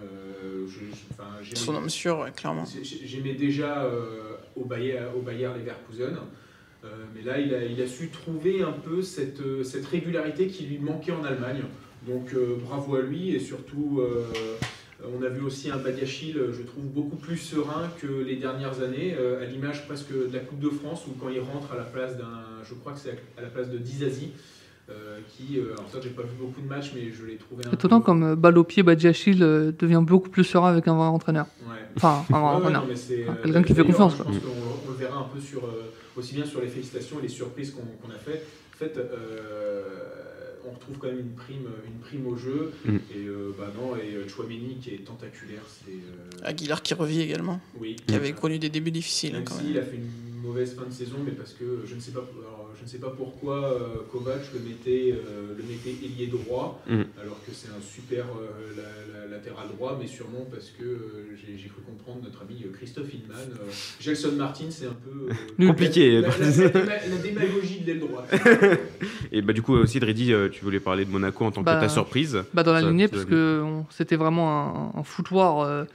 [0.02, 2.64] Euh, je- je- j'aimais- Son homme sûr, ouais, clairement.
[2.66, 6.16] j'ai- J'aimais déjà euh, au, Bayer, au Bayer Leverkusen,
[6.86, 10.66] euh, mais là il a, il a su trouver un peu cette, cette régularité qui
[10.68, 11.64] lui manquait en Allemagne.
[12.08, 14.24] Donc euh, bravo à lui et surtout euh,
[15.18, 19.16] on a vu aussi un Badiachil, je trouve, beaucoup plus serein que les dernières années,
[19.18, 21.84] euh, à l'image presque de la Coupe de France où quand il rentre à la
[21.84, 24.32] place d'un, je crois que c'est à la place de Dizazi,
[24.90, 27.64] euh, qui, euh, alors ça j'ai pas vu beaucoup de matchs mais je l'ai trouvé
[27.66, 28.06] un Étonnant peu...
[28.08, 31.46] comme euh, balle au pied, Badiachil euh, devient beaucoup plus serein avec un vrai entraîneur.
[31.62, 31.76] Ouais.
[31.96, 32.86] Enfin, un vrai Ouais, entraîneur.
[33.30, 34.26] euh, quelqu'un qui fait confiance, Je quoi.
[34.26, 37.30] pense qu'on le verra un peu sur, euh, aussi bien sur les félicitations et les
[37.30, 38.44] surprises qu'on a fait.
[38.74, 39.84] En fait, euh,
[40.68, 42.74] on retrouve quand même une prime, une prime au jeu.
[42.86, 42.96] Mm.
[43.16, 47.22] Et euh, bah non, et euh, Chouameni qui est tentaculaire, c'est euh, Aguilar qui revit
[47.22, 47.96] également, oui.
[48.08, 49.34] qui avait connu des débuts difficiles.
[49.34, 49.78] Même quand même.
[49.78, 52.70] a fait une mauvaise fin de saison, mais parce que je ne sais pas, alors,
[52.78, 57.04] je ne sais pas pourquoi euh, Kovac le mettait, euh, le mettait ailier droit, Mm.
[57.22, 61.36] alors que c'est un super euh, la- la- latéral droit, mais sûrement parce que euh,
[61.36, 63.36] j'ai cru comprendre notre ami Christophe Hillman.
[63.52, 65.34] euh, Gelson Martin, c'est un peu
[65.64, 65.68] euh.
[65.68, 66.22] Compliqué.
[66.22, 68.30] La, la- la- la déma- la démagogie de l'aile droite.
[69.32, 71.82] Et bah, du coup, aussi, Dridi, tu voulais parler de Monaco en tant Bah, que
[71.82, 72.44] ta surprise.
[72.54, 75.86] Bah, dans la lignée, parce que c'était vraiment un, un foutoir euh,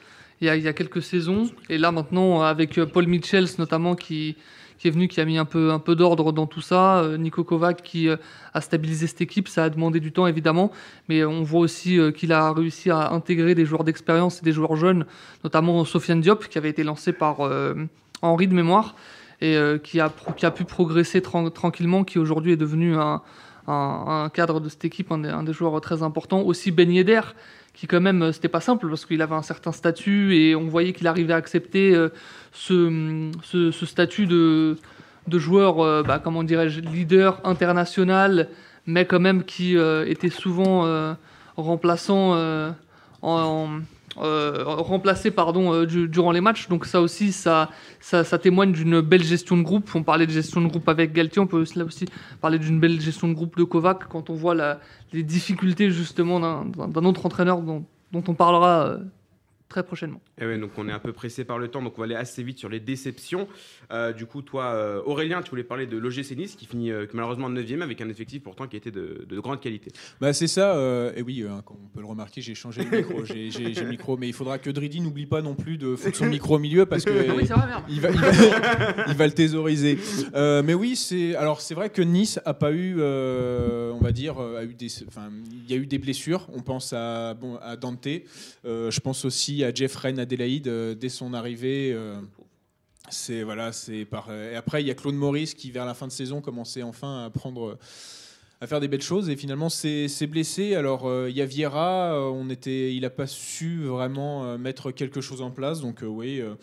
[0.53, 1.51] il y, a, quelques saisons.
[1.71, 4.37] Et là, maintenant, avec euh, Paul Mitchells notamment, qui,
[4.85, 6.99] est venu, qui a mis un peu, d'ordre dans tout ça.
[6.99, 8.17] euh, Nico Kovac qui euh,
[8.53, 9.49] a stabilisé cette équipe.
[9.49, 10.71] Ça a demandé du temps, évidemment.
[11.09, 14.77] Mais on voit aussi qu'il a réussi à intégrer des joueurs d'expérience et des joueurs
[14.77, 15.07] jeunes,
[15.43, 17.41] notamment Sofiane Diop, qui avait été lancé par
[18.23, 18.95] Henri de mémoire.
[19.41, 23.21] Et qui, a, pu progresser tran- tranquillement, qui aujourd'hui est devenu un,
[24.33, 26.43] cadre de cette équipe, un des, un des joueurs très importants.
[26.43, 27.21] Aussi Ben Yedder,
[27.75, 30.69] qui quand même, euh, c'était pas simple parce qu'il avait un certain statut et on
[30.69, 32.09] voyait qu'il arrivait à accepter euh,
[32.53, 34.79] ce, ce, statut de,
[35.27, 38.49] de joueur, euh, bah, comment dirais-je, leader international,
[38.87, 41.17] mais quand même qui était souvent
[41.57, 42.37] remplaçant
[43.23, 43.81] en,
[44.21, 46.69] euh, remplacé pardon euh, du- durant les matchs.
[46.69, 49.91] Donc ça aussi ça, ça, témoigne d'une belle gestion de groupe.
[49.95, 52.07] On parlait de gestion de groupe avec Galtier on peut aussi, là aussi
[52.41, 54.55] parler d'une belle gestion de groupe de Kovac quand on voit
[55.13, 58.99] les difficultés justement d'un- autre entraîneur dont, dont on parlera euh,
[59.75, 60.21] très prochainement.
[60.41, 62.15] Et ouais, donc on est un peu pressé par le temps, donc on va aller
[62.15, 63.49] assez vite sur les déceptions.
[63.93, 67.07] Euh, du coup, toi, euh, Aurélien, tu voulais parler de l'OGC Nice qui finit euh,
[67.13, 69.91] malheureusement 9 avec un effectif pourtant qui était de, de grande qualité.
[70.21, 72.99] Bah, c'est ça, euh, et oui, euh, comme on peut le remarquer, j'ai changé le
[72.99, 75.77] micro, j'ai, j'ai- j'ai le micro, mais il faudra que Dridi n'oublie pas non plus
[75.77, 77.11] de foutre son micro au milieu parce que.
[77.35, 77.49] Oui.
[77.89, 79.99] Il va, il va- il va le thésauriser.
[80.37, 84.13] Euh, mais oui, c'est alors c'est vrai que Nice a pas eu, euh, on va
[84.13, 85.31] dire, a eu des, enfin,
[85.67, 86.47] il y a eu des blessures.
[86.55, 88.07] On pense à bon à Dante.
[88.65, 91.93] Euh, je pense aussi à Jeffrey Adélaïde euh, dès son arrivée.
[91.93, 92.21] euh,
[93.11, 94.33] c'est voilà, c'est par.
[94.33, 97.25] Et après, il y a Claude Maurice qui, vers la fin de saison, commençait enfin
[97.27, 97.77] à prendre,
[98.63, 99.29] à faire des belles choses.
[99.29, 100.75] Et finalement, c'est blessé.
[100.75, 102.15] Alors, euh, il y a Vieira.
[102.15, 105.81] euh, on était, il a pas su vraiment euh, mettre quelque chose en place.
[105.83, 106.41] Donc, euh, oui.
[106.41, 106.55] euh,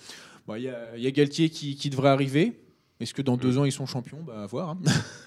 [0.70, 2.54] a- il y a Galtier qui, qui devrait arriver.
[3.02, 4.22] Est-ce que dans deux ans ils sont champions?
[4.22, 4.70] Bah, à voir.
[4.70, 4.78] hein.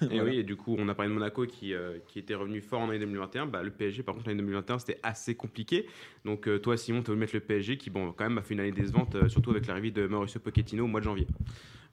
[0.01, 0.23] Et Voilà.
[0.23, 2.81] oui, et du coup, on a parlé de Monaco qui, euh, qui était revenu fort
[2.81, 3.47] en année 2021.
[3.47, 5.85] Bah, le PSG, par contre, l'année 2021, c'était assez compliqué.
[6.23, 8.53] Donc, euh, toi, Simon, tu veux mettre le PSG qui, bon, quand même, a fait
[8.53, 11.27] une année décevante, euh, surtout avec l'arrivée de Mauricio Pochettino au mois de janvier.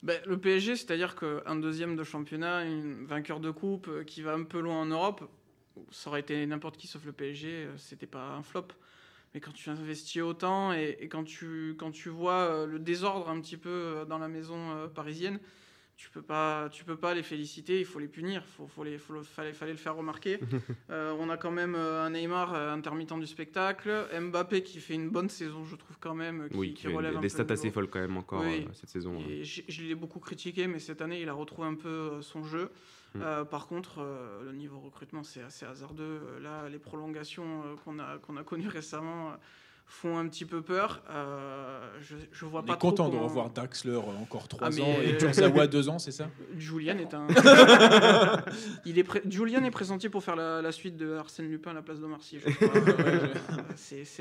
[0.03, 4.45] Ben, le PSG, c'est-à-dire qu'un deuxième de championnat, un vainqueur de coupe qui va un
[4.45, 5.29] peu loin en Europe,
[5.91, 8.67] ça aurait été n'importe qui sauf le PSG, c'était pas un flop.
[9.35, 13.41] Mais quand tu investis autant et, et quand, tu, quand tu vois le désordre un
[13.41, 15.39] petit peu dans la maison euh, parisienne,
[15.97, 18.99] tu peux pas, tu peux pas les féliciter, il faut les punir, faut, faut les,
[18.99, 20.39] faut le, fallait, fallait le faire remarquer.
[20.91, 24.95] Euh, on a quand même euh, un Neymar euh, intermittent du spectacle, Mbappé qui fait
[24.95, 27.43] une bonne saison, je trouve quand même, qui, oui, qui relève des, un des peu
[27.43, 28.67] stats assez folles quand même encore Oui.
[28.75, 29.17] cette saison.
[29.19, 29.25] hein.
[29.29, 32.45] Et je, je l'ai beaucoup critiqué, mais cette année, il a retrouvé un peu son
[32.45, 32.71] jeu.
[33.15, 33.21] Mm.
[33.23, 36.21] Euh, par contre, euh, le niveau recrutement, c'est assez hasardeux.
[36.41, 39.33] Là, les prolongations euh, qu'on a, qu'on a connues récemment
[39.87, 41.03] font un petit peu peur.
[41.11, 44.83] Euh, je, je vois On pas est content de revoir Daxler euh, encore 3 Ah,
[44.83, 46.29] ans et euh, Kurzawa 2 ans, c'est ça?
[46.57, 47.27] Julian est un.
[48.87, 51.75] il est pré- Julian est pressenti pour faire la, la suite de Arsène Lupin à
[51.75, 52.39] la place d'Omar Sy.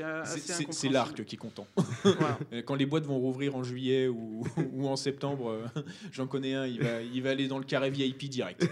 [0.00, 0.22] Euh,
[0.70, 1.66] c'est l'arc qui est content.
[2.04, 2.38] Voilà.
[2.52, 5.64] Euh, Quand les boîtes vont rouvrir en juillet ou, ou en septembre, euh,
[6.10, 8.66] j'en connais un, il va, il va aller dans le carré VIP direct.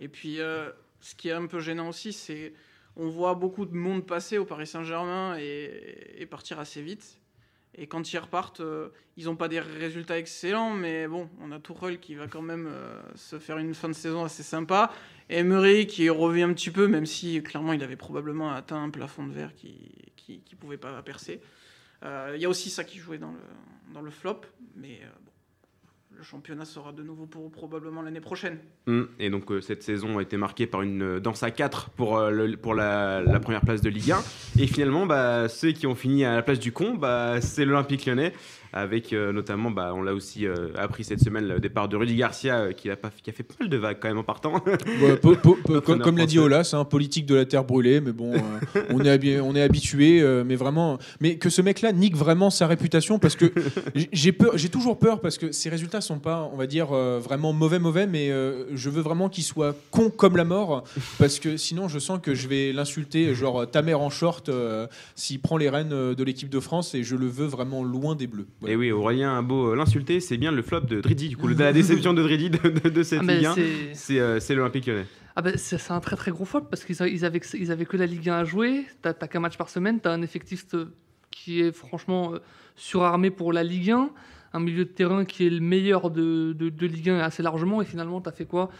[0.00, 0.70] Et puis, euh,
[1.00, 2.52] ce qui est un peu gênant aussi, c'est
[2.98, 7.18] on voit beaucoup de monde passer au Paris Saint-Germain et, et partir assez vite.
[7.74, 11.60] Et quand ils repartent, euh, ils n'ont pas des résultats excellents, mais bon, on a
[11.60, 14.92] Tourelle qui va quand même euh, se faire une fin de saison assez sympa.
[15.28, 19.26] Emery qui revient un petit peu, même si clairement il avait probablement atteint un plafond
[19.28, 19.92] de verre qui
[20.28, 21.40] ne pouvait pas percer.
[22.02, 23.40] Euh, Il y a aussi ça qui jouait dans le,
[23.94, 24.40] dans le flop,
[24.74, 25.30] mais bon,
[26.16, 28.58] le championnat sera de nouveau pour probablement l'année prochaine.
[28.86, 29.02] Mm.
[29.18, 32.18] Et donc euh, cette saison a été marquée par une euh, danse à 4 pour,
[32.18, 32.30] euh,
[32.74, 34.18] la première place de Ligue 1.
[34.58, 38.06] Et finalement, bah, ceux qui ont fini à la place du con, bah, c'est l'Olympique
[38.06, 38.32] lyonnais,
[38.72, 42.16] avec euh, notamment, bah, on l'a aussi euh, appris cette semaine, le départ de Rudy
[42.16, 44.22] Garcia, euh, qui, a pas, qui a fait pas mal de vagues quand même en
[44.24, 44.62] partant.
[45.02, 46.38] Ouais, po- po- po- comme, comme l'a dit.
[46.38, 48.32] Ola, c'est un politique de la terre brûlée, mais bon,
[48.90, 52.66] on est, habi- on est habitué, mais vraiment, mais que ce mec-là nique vraiment sa
[52.66, 53.52] réputation parce que
[54.12, 57.52] j'ai peur, j'ai toujours peur parce que ses résultats sont pas, on va dire, vraiment
[57.52, 58.28] mauvais, mauvais, mais
[58.74, 60.84] je veux vraiment qu'il soit con comme la mort
[61.18, 64.50] parce que sinon je sens que je vais l'insulter, genre ta mère en short,
[65.14, 68.26] s'il prend les rênes de l'équipe de France et je le veux vraiment loin des
[68.26, 68.46] bleus.
[68.66, 71.46] Et oui, Aurélien a beau euh, l'insulter, c'est bien le flop de Dridi, du coup,
[71.48, 74.54] la déception de Dridi de, de- de cette Ah, Ligue 1, c'est- c'est euh, c'est
[74.56, 75.06] l'Olympique lyonnais.
[75.36, 77.84] Ah ben, c'est un très très gros flop parce qu'ils ils avaient, que- ils avaient
[77.86, 78.84] que la Ligue 1 à jouer.
[79.02, 80.00] T'as qu'un match par semaine.
[80.00, 80.86] T'as un effectif euh,
[81.30, 82.38] qui est franchement euh,
[82.74, 84.10] surarmé pour la Ligue 1.
[84.54, 87.80] Un milieu de terrain qui est le meilleur de Ligue 1 assez largement.
[87.80, 88.70] Et finalement, t'as fait quoi?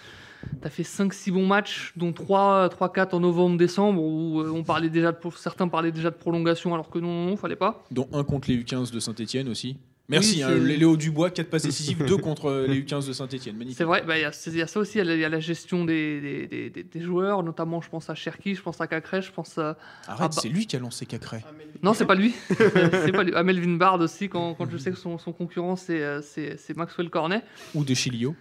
[0.61, 5.19] T'as fait 5-6 bons matchs, dont 3-4 en novembre-décembre, où euh, on parlait déjà de,
[5.37, 7.85] certains parlaient déjà de prolongation alors que non, non, fallait pas.
[7.91, 9.77] Dont un contre les U15 de Saint-Etienne aussi.
[10.11, 13.57] Merci, Oui, hein, Léo Dubois, 4 passes décisives, 2 contre euh, les U15 de Saint-Etienne.
[13.59, 13.77] Magnifique.
[13.77, 15.15] C'est vrai, bah, il y, a- il y a ça aussi, il y a la-
[15.17, 18.55] il y, a la gestion des, des, des- des- joueurs, notamment je pense à Cherki,
[18.55, 19.77] je pense à Cacré, je pense à...
[20.07, 21.45] Arrête, c'est lui qui a lancé Cacré.
[21.83, 22.33] Non, c'est pas lui.
[22.49, 23.35] c'est pas lui.
[23.35, 26.57] À Melvin Bard aussi, quand, quand je sais que son, son concurrent, c'est, euh, c'est,
[26.57, 27.43] c'est Maxwell Cornet.
[27.75, 28.35] Ou de Chilio.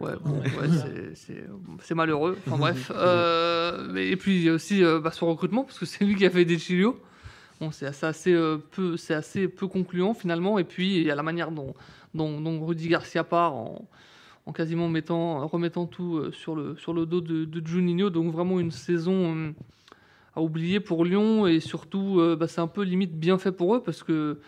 [0.00, 2.36] Ouais, bon, ouais, c'est, malheureux.
[2.46, 2.90] Enfin bref.
[2.94, 6.16] Euh, et puis il y a aussi euh, bah, son recrutement, parce que c'est lui
[6.16, 7.00] qui a fait des Chilio.
[7.60, 10.58] Bon, c'est assez, assez, euh, peu, c'est assez peu concluant finalement.
[10.58, 11.74] Et puis il y a la manière dont,
[12.14, 13.88] dont, dont Rudy Garcia part en,
[14.46, 18.10] en quasiment mettant, remettant tout sur, le, sur le dos de, de Juninho.
[18.10, 19.52] Donc vraiment une saison euh,
[20.36, 21.46] à oublier pour Lyon.
[21.46, 24.38] Et surtout, euh, bah, c'est un peu limite bien fait pour eux parce que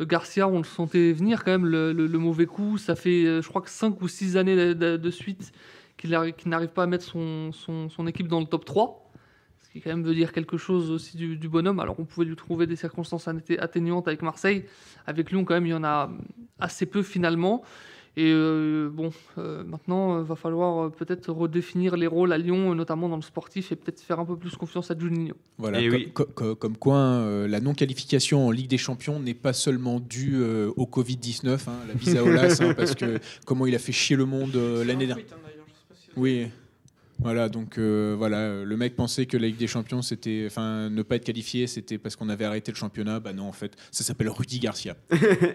[0.00, 2.76] Garcia, on le sentait venir quand même, le, mauvais coup.
[2.76, 5.52] Ça fait, euh, je crois que 5 ou 6 années de, suite
[5.96, 9.10] qu'il arri- qu'il n'arrive pas à mettre son, équipe dans le top 3.
[9.62, 11.80] Ce qui quand même veut dire quelque chose aussi du, du bonhomme.
[11.80, 14.66] Alors on pouvait lui trouver des circonstances atté- atténuantes avec Marseille.
[15.06, 16.10] Avec Lyon, quand même, il y en a
[16.58, 17.62] assez peu finalement.
[18.18, 22.72] Et euh, bon, euh, maintenant, il va falloir euh, peut-être redéfinir les rôles à Lyon,
[22.72, 25.34] euh, notamment dans le sportif, et peut-être faire un peu plus confiance à Juninho.
[25.58, 26.10] Voilà, Et co- oui.
[26.14, 30.36] co- co- comme quoi euh, la non-qualification en Ligue des Champions n'est pas seulement due
[30.36, 34.16] euh, au Covid-19, hein, la visa Olas, hein, parce que comment il a fait chier
[34.16, 35.26] le monde euh, l'année dernière.
[36.16, 36.46] Oui.
[37.18, 41.02] Voilà, donc euh, voilà, le mec pensait que la Ligue des Champions, c'était, enfin, ne
[41.02, 43.20] pas être qualifié, c'était parce qu'on avait arrêté le championnat.
[43.20, 44.96] Bah non, en fait, ça s'appelle Rudy Garcia.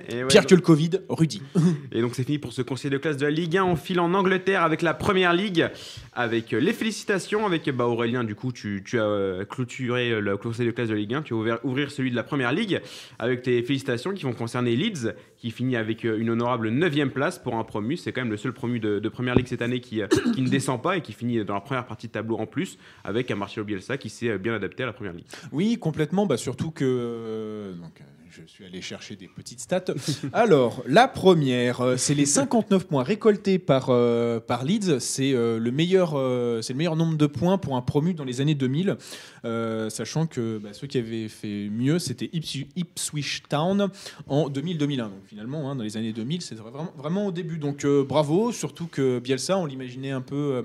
[0.10, 1.42] Et ouais, Pire donc- que le Covid, Rudy.
[1.92, 3.64] Et donc c'est fini pour ce conseil de classe de la Ligue 1.
[3.64, 5.70] On file en Angleterre avec la première ligue,
[6.14, 7.46] avec les félicitations.
[7.46, 10.94] Avec bah, Aurélien, du coup, tu, tu as euh, clôturé le conseil de classe de
[10.96, 11.22] la Ligue 1.
[11.22, 12.82] Tu vas ouvrir, ouvrir celui de la première ligue
[13.20, 17.38] avec tes félicitations qui vont concerner Leeds, qui finit avec euh, une honorable 9 place
[17.38, 17.98] pour un promu.
[17.98, 20.02] C'est quand même le seul promu de, de première ligue cette année qui,
[20.34, 22.78] qui ne descend pas et qui finit dans la première partie de tableau en plus,
[23.04, 25.26] avec un Marcelo Bielsa qui s'est euh, bien adapté à la première ligue.
[25.52, 26.26] Oui, complètement.
[26.26, 29.84] Bah, surtout que euh, donc, euh, je suis allé chercher des petites stats.
[30.34, 35.00] Alors, la première, c'est les 59 points récoltés par, euh, par Leeds.
[35.00, 38.24] C'est euh, le, meilleur, euh, c'est le meilleur nombre de points pour un promu dans
[38.24, 38.96] les années 2000.
[39.44, 43.90] euh, sachant que bah, ceux qui avaient fait mieux, c'était Ips- Ipswich Town
[44.28, 44.98] en 2000-2001.
[44.98, 47.58] Donc finalement, hein, dans les années 2000, c'est vraiment, vraiment au début.
[47.58, 50.64] Donc bravo, surtout que Bielsa, on l'imaginait un peu...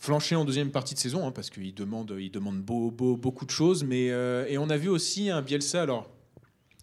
[0.00, 3.44] flancher en deuxième partie de saison, hein, parce qu'il demande, il demande beau, beau- beaucoup
[3.44, 3.84] de choses.
[3.84, 6.08] Mais, euh, et on a vu aussi un Bielsa, alors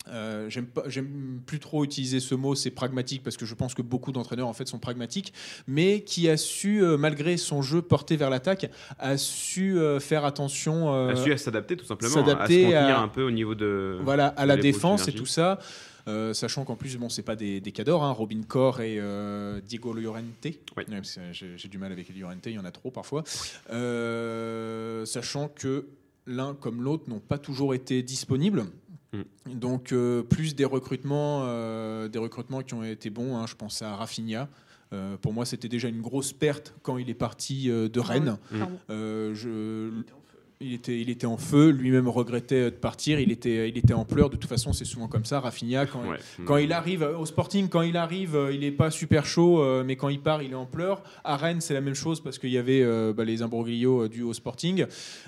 [0.10, 4.14] euh, j'aime plus trop utiliser ce mot, c'est pragmatique, parce que je pense que beaucoup
[4.14, 5.34] d'entraîneurs en fait sont pragmatiques,
[5.68, 10.24] mais qui a su, euh, malgré son jeu porté vers l'attaque, a su euh, faire
[10.24, 13.54] attention a su s'adapter tout simplement, s'adapter à se contenir à- un peu au niveau
[13.56, 13.98] de...
[14.02, 15.60] voilà, à la de défense et tout ça.
[16.08, 19.60] Euh, sachant qu'en plus, bon, c'est pas des, des cadors, hein, Robin Corr et euh,
[19.62, 20.24] Diego Llorente.
[20.46, 20.60] Oui.
[20.78, 20.86] Ouais,
[21.32, 23.24] J'ai du mal avec Llorente, il y en a trop parfois.
[23.72, 25.86] Euh, sachant que
[26.26, 28.66] l'un comme l'autre n'ont pas toujours été disponibles.
[29.14, 29.22] Mm.
[29.56, 33.36] Donc euh, plus des recrutements, euh, des recrutements qui ont été bons.
[33.38, 33.46] hein.
[33.48, 34.50] je pense à Rafinha.
[34.94, 38.38] Euh, pour moi, c'était déjà une grosse perte quand il est parti euh, de Rennes.
[38.90, 39.92] Euh, je,
[40.60, 44.06] il était, il était en feu, lui-même regrettait de partir, il était, il était en
[44.06, 44.30] pleurs.
[44.32, 45.40] De toute façon, c'est souvent comme ça.
[45.40, 46.18] Rafinha, quand, Ouais.
[46.46, 49.62] quand il arrive euh, au Sporting, quand il arrive, euh, il n'est pas super chaud,
[49.62, 51.04] euh, mais quand il part, il est en pleurs.
[51.24, 54.10] À Rennes, c'est la même chose parce qu'il y avait euh, bah, les imbroglios euh,
[54.10, 54.86] dus au Sporting.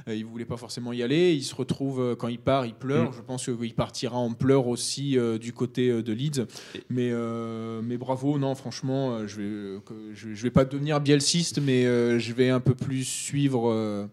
[0.08, 1.34] Euh, il ne voulait pas forcément y aller.
[1.34, 3.12] Il se retrouve, euh, quand il part, il pleure.
[3.12, 3.14] Mm.
[3.16, 6.48] Je pense qu'il partira en pleurs aussi euh, du côté euh, de Leeds.
[6.90, 9.80] Mais, euh, mais bravo, non, franchement, euh, je vais, euh,
[10.16, 14.10] je, je vais pas devenir bielsiste, mais euh, je vais un peu plus suivre.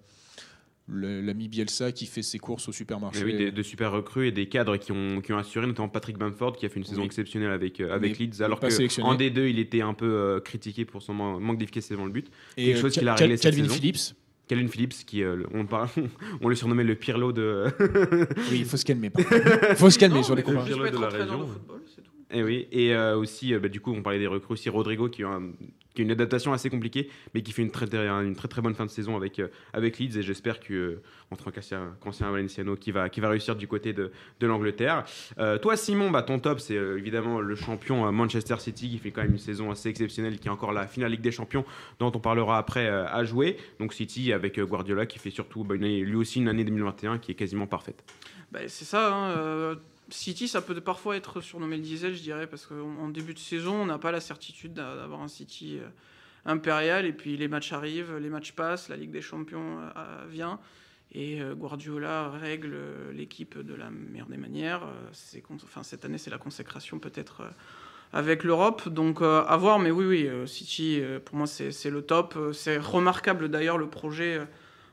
[0.88, 3.20] Euh, le- L'ami Bielsa qui fait ses courses au supermarché.
[3.24, 5.88] Mais oui, des- de super recrues et des cadres qui ont, qui ont assuré, notamment
[5.88, 7.06] Patrick Bamford qui a fait une saison Oui.
[7.06, 10.84] exceptionnelle avec, euh, avec Mais Leeds, alors qu'en D2 il était un peu euh, critiqué
[10.84, 12.28] pour son man- manque d'efficacité devant le but.
[12.56, 13.74] Et quelque euh, chose qu'il a réglé cette Calvin saison.
[13.74, 14.14] Phillips.
[14.48, 15.88] Calvin Phillips, qui euh, on, parle-
[16.40, 17.64] on le surnommait le Pirlo de.
[18.52, 19.10] Oui, il faut se calmer.
[19.70, 20.62] Il faut se calmer Non, sur les combats.
[20.64, 21.48] Pirlo juste de la région.
[22.32, 25.08] Et oui, et euh, aussi, euh, bah, du coup, on parlait des recrues aussi, Rodrigo
[25.08, 25.38] qui a,
[25.96, 28.90] une adaptation assez compliquée, mais qui fait une très, une très très bonne fin de
[28.90, 33.20] saison avec, euh, avec Leeds, et j'espère que en tant qu'ancien Valenciano, qui va, qui
[33.20, 34.10] va réussir du côté de,
[34.40, 35.04] de l'Angleterre.
[35.62, 39.32] Toi, Simon, bah, ton top, c'est évidemment le champion Manchester City, qui fait quand même
[39.32, 41.64] une saison assez exceptionnelle, qui a encore la finale Ligue des Champions,
[41.98, 43.56] dont on parlera après, à jouer.
[43.80, 47.32] Donc City avec Guardiola, qui fait surtout bah, une lui aussi une année 2021 qui
[47.32, 48.04] est quasiment parfaite.
[48.52, 49.12] Bah, c'est ça.
[49.12, 49.76] hein,
[50.08, 53.74] City, ça peut parfois être surnommé le diesel, je dirais, parce qu'en début de saison,
[53.82, 55.88] on n'a pas la certitude d'a- d'avoir un City euh,
[56.44, 57.06] impérial.
[57.06, 60.60] Et puis les matchs arrivent, les matchs passent, la Ligue des Champions euh, vient.
[61.12, 62.76] Et euh, Guardiola règle
[63.12, 64.82] l'équipe de la meilleure des manières.
[65.12, 67.42] Cette année, c'est la consécration peut-être
[68.12, 68.88] avec l'Europe.
[68.88, 72.36] Donc à voir, mais oui, oui, City, pour moi, c'est le top.
[72.52, 74.40] C'est remarquable d'ailleurs le projet.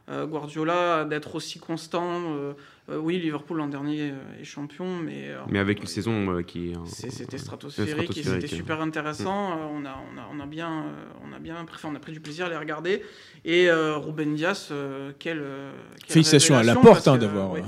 [0.10, 2.34] Euh, Guardiola d'être aussi constant.
[2.36, 2.54] euh,
[2.90, 6.42] euh, oui, Liverpool l'an dernier euh, est champion, mais, euh, Mais avec une saison euh,
[6.42, 9.52] qui c'était stratosphérique, et stratosphérique, c'était super intéressant.
[9.52, 12.00] Euh, on, a, on, a, on a bien, euh, on a bien pris, on a
[12.00, 13.02] pris du plaisir à les regarder.
[13.46, 17.52] Et euh, Ruben Dias, euh, quelle, euh, quelle Félicitations à la porte hein, d'avoir.
[17.52, 17.64] ouais,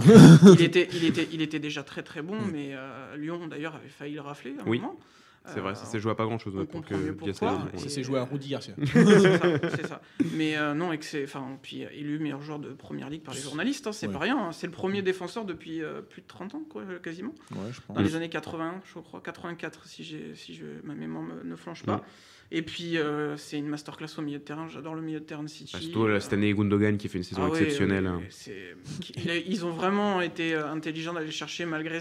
[0.54, 2.52] il, était, il, était, il était déjà très très bon, Mm.
[2.52, 4.56] mais euh, Lyon d'ailleurs avait failli le rafler.
[4.60, 5.00] À un Oui, moment.
[5.47, 7.67] C'est vrai, ça s'est joué à pas grand chose on pour que pourquoi.
[7.77, 8.73] Ça s'est joué à Rudy Garcia.
[8.86, 10.01] c'est ça.
[10.34, 13.23] Mais euh, non, et que c'est, enfin, puis euh, élu meilleur joueur de première ligue
[13.23, 14.13] par les journalistes, hein, c'est Ouais.
[14.13, 14.38] pas rien.
[14.38, 14.51] hein.
[14.51, 17.34] C'est le premier défenseur depuis euh, plus de 30 ans, quoi, quasiment.
[17.51, 17.95] Ouais, je pense.
[17.95, 21.55] Dans les années 80, je crois, 84, si, j'ai, si je, ma mémoire me- ne
[21.55, 22.03] flanche pas.
[22.51, 24.67] Et puis, euh, c'est une masterclass au milieu de terrain.
[24.67, 25.71] J'adore le milieu de terrain de City.
[25.73, 28.05] Bah, surtout Euh, cette année, Gundogan qui fait une saison ah exceptionnelle.
[28.08, 31.99] a- ils ont vraiment été intelligents d'aller chercher malgré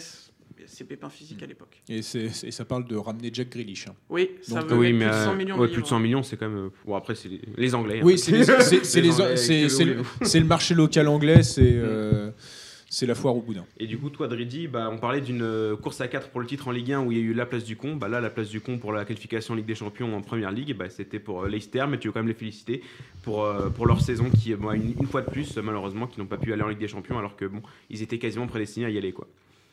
[0.66, 1.82] ses pépins physiques à l'époque.
[1.88, 3.88] Et, ça parle de ramener Jack Grealish.
[3.88, 3.94] hein.
[4.08, 5.88] Oui, ça Donc, veut oui, mais plus de 100 euh, millions ouais, plus de livres.
[5.88, 6.70] 100 millions, c'est quand même.
[6.86, 8.00] Bon, après, c'est les, les Anglais.
[8.02, 8.30] Oui, c'est
[10.40, 11.42] le marché local anglais.
[11.42, 12.30] C'est euh,
[12.94, 13.64] c'est la foire au boudin.
[13.78, 16.46] Et du coup, toi, Dridi, bah, on parlait d'une euh, course à 4 pour le
[16.46, 17.96] titre en Ligue 1 où il y a eu la place du con.
[17.96, 20.52] Bah, là, la place du con pour la qualification en Ligue des Champions en Première
[20.52, 22.82] Ligue, bah, c'était pour euh, Leicester, mais tu veux quand même les féliciter
[23.22, 26.26] pour, euh, pour leur saison qui, bah, une, une fois de plus, malheureusement, qui n'ont
[26.26, 28.90] pas pu aller en Ligue des Champions alors que bon, ils étaient quasiment prédestinés à
[28.90, 29.10] y aller.
[29.12, 29.26] Quoi.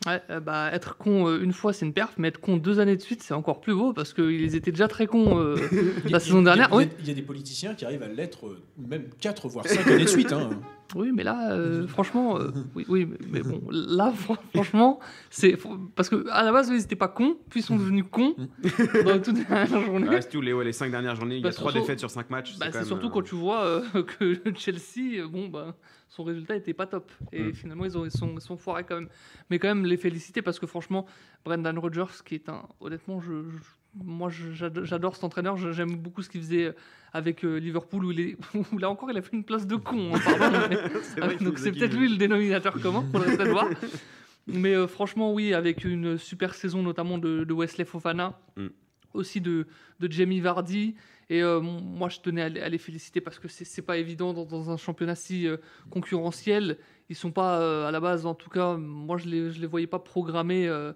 [0.08, 2.80] Ouais, euh, bah, être con euh, une fois, c'est une perf, mais être con deux
[2.80, 5.56] années de suite, c'est encore plus beau parce qu'ils étaient déjà très cons euh,
[6.10, 6.70] la saison dernière.
[6.72, 9.48] Il y, a, Oui, il y a des politiciens qui arrivent à l'être même 4
[9.48, 10.34] voire 5 années de suite.
[10.34, 10.50] hein.
[10.96, 15.58] Oui, mais là, euh, franchement, euh, oui, oui, mais, bon, là, fr- franchement, c'est
[15.96, 18.36] parce que à la base, ils étaient pas cons, puis ils sont devenus cons
[19.06, 20.08] dans toute la journée.
[20.12, 22.00] Ah, tout, les, ouais, les 5 dernières journées, il y a Bah, 3 surtout- défaites
[22.00, 22.58] sur 5 matchs.
[22.58, 25.76] Bah, quand c'est même, surtout euh, quand tu vois euh, que Chelsea, bon, bah,
[26.10, 27.12] son résultat était pas top.
[27.32, 27.54] Et Mm.
[27.54, 29.08] finalement, ils, ont, ils, sont, ils sont foirés quand même.
[29.50, 31.06] Mais quand même, les féliciter parce que franchement,
[31.46, 32.64] Brendan Rodgers, qui est un.
[32.82, 33.58] Honnêtement, je, je-
[33.96, 35.58] moi, j'adore cet entraîneur.
[35.58, 36.74] J'aime beaucoup ce qu'il faisait
[37.14, 38.38] avec euh, Liverpool, où, il est,
[38.74, 40.12] où là encore, il a fait une place de con.
[40.16, 43.52] hein, pardon, mais- c'est vrai qu'il Donc, c'est peut-être lui le dénominateur commun, faudrait peut-être
[43.52, 43.68] voir.
[44.48, 48.68] Mais euh, franchement, oui, avec une super saison, notamment de, de Wesley Fofana, Mm.
[49.14, 49.68] aussi de,
[50.00, 50.96] de Jamie Vardy.
[51.30, 54.34] Et euh, moi, je tenais à, les- à les féliciter parce que c'est pas évident
[54.34, 55.58] dans, dans un championnat si euh,
[55.92, 56.78] concurrentiel.
[57.10, 59.68] Ils sont pas, euh, à la base, en tout cas, moi, je les, je les
[59.68, 60.92] voyais pas programmés euh,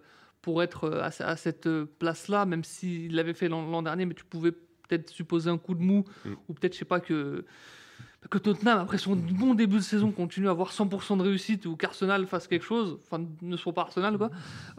[0.46, 4.06] pour être euh, à, ce- à cette euh, place-là, même s'ils l'avaient fait l'an dernier,
[4.06, 6.30] mais tu pouvais peut-être supposer un coup de mou, Mm.
[6.48, 7.44] ou peut-être, je sais pas, que,
[8.30, 11.76] que Tottenham, après son bon début de saison, continue à avoir 100% de réussite, ou
[11.76, 14.30] qu'Arsenal fasse quelque chose, enfin, ne soit pas Arsenal, quoi.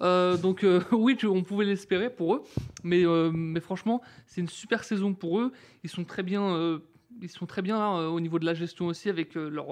[0.02, 2.44] Euh, donc, euh, oui, tu- on pouvait l'espérer pour eux,
[2.84, 5.50] mais, euh, mais franchement, c'est une super saison pour eux.
[5.82, 6.78] Ils sont très bien,
[7.20, 9.70] ils sont très bien là, euh, au niveau de la gestion aussi, avec leur,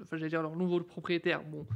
[0.00, 1.42] enfin, j'allais dire leur nouveau propriétaire.
[1.44, 1.66] Bon,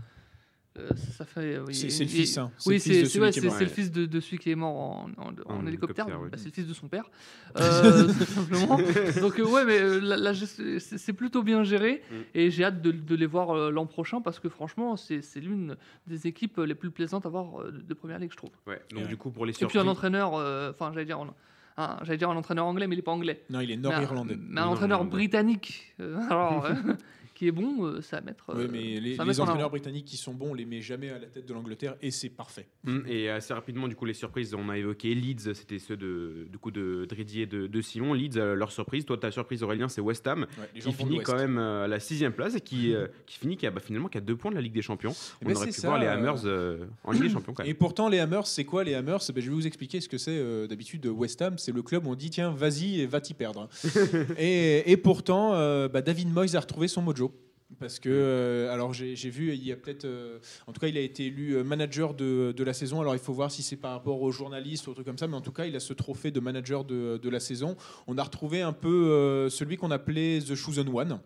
[0.76, 1.58] ça, ça fait.
[1.58, 2.38] oui, C'est c'est le il- fils.
[2.38, 2.50] hein.
[2.66, 3.56] oui, le fils c'est de c'est- celui ouais, qui est c'est- mort.
[3.58, 6.06] c'est le fils de, de celui qui est mort en, en- en En hélicoptère.
[6.06, 6.28] hélicoptère, oui.
[6.30, 7.04] Bah, c'est le fils de son père,
[7.58, 8.78] euh, tout simplement.
[9.20, 12.14] Donc euh, ouais, mais euh, c'est plutôt bien géré Mm.
[12.34, 15.40] et j'ai hâte de, de les voir euh, l'an prochain parce que franchement, c'est c'est
[15.40, 18.50] l'une des équipes les plus plaisantes à voir euh, de, de première ligue, je trouve.
[18.66, 19.08] Ouais, donc Ouais.
[19.08, 19.82] du coup, pour les Et puis surprises.
[19.82, 21.34] un entraîneur, euh, enfin j'allais dire, un,
[21.76, 23.42] un- j'allais dire un entraîneur anglais, mais il est pas anglais.
[23.50, 24.38] Non, il est Mais un- nord-irlandais.
[24.40, 26.72] Mais un entraîneur britannique, euh, alors, euh,
[27.42, 28.44] qui est bon, euh, ça va mettre.
[28.54, 30.54] Oui, euh, mais les, ça va les mettre en entraîneurs britanniques qui sont bons, on
[30.54, 32.68] les met jamais à la tête de l'Angleterre et c'est parfait.
[32.86, 36.46] Hum, Et assez rapidement, du coup, les surprises, on a évoqué Leeds, c'était ceux de,
[36.48, 38.14] du coup, de Dridi et de, de Simon.
[38.14, 39.04] Leeds, euh, leur surprise.
[39.04, 41.98] Toi, ta surprise, Aurélien, c'est West Ham, Ouais, qui finit quand même euh, à la
[41.98, 44.52] sixième place et qui, euh, qui finit qui a, bah, finalement qui a deux points
[44.52, 45.10] de la Ligue des Champions.
[45.12, 47.54] Eh On ben, aurait c'est pu ça, voir les Hammers euh, en Ligue des Champions
[47.54, 47.70] quand même.
[47.70, 49.18] Et pourtant, les Hammers, c'est quoi les Hammers?
[49.34, 51.06] Ben, Je vais vous expliquer ce que c'est euh, d'habitude.
[51.06, 53.68] West Ham, c'est le club où on dit tiens, vas-y et va t'y perdre.
[54.38, 57.31] et, et pourtant, euh, bah, David Moyes a retrouvé son mojo.
[57.78, 60.96] Parce que, euh, alors j'ai vu, il y a peut-être, euh, en tout cas, il
[60.96, 63.00] a été élu euh, manager de, de la saison.
[63.00, 65.26] Alors il faut voir si c'est par rapport aux journalistes ou autre truc comme ça,
[65.26, 67.76] mais en tout cas, il a ce trophée de manager de, de la saison.
[68.06, 71.20] On a retrouvé un peu celui qu'on appelait The Chosen One,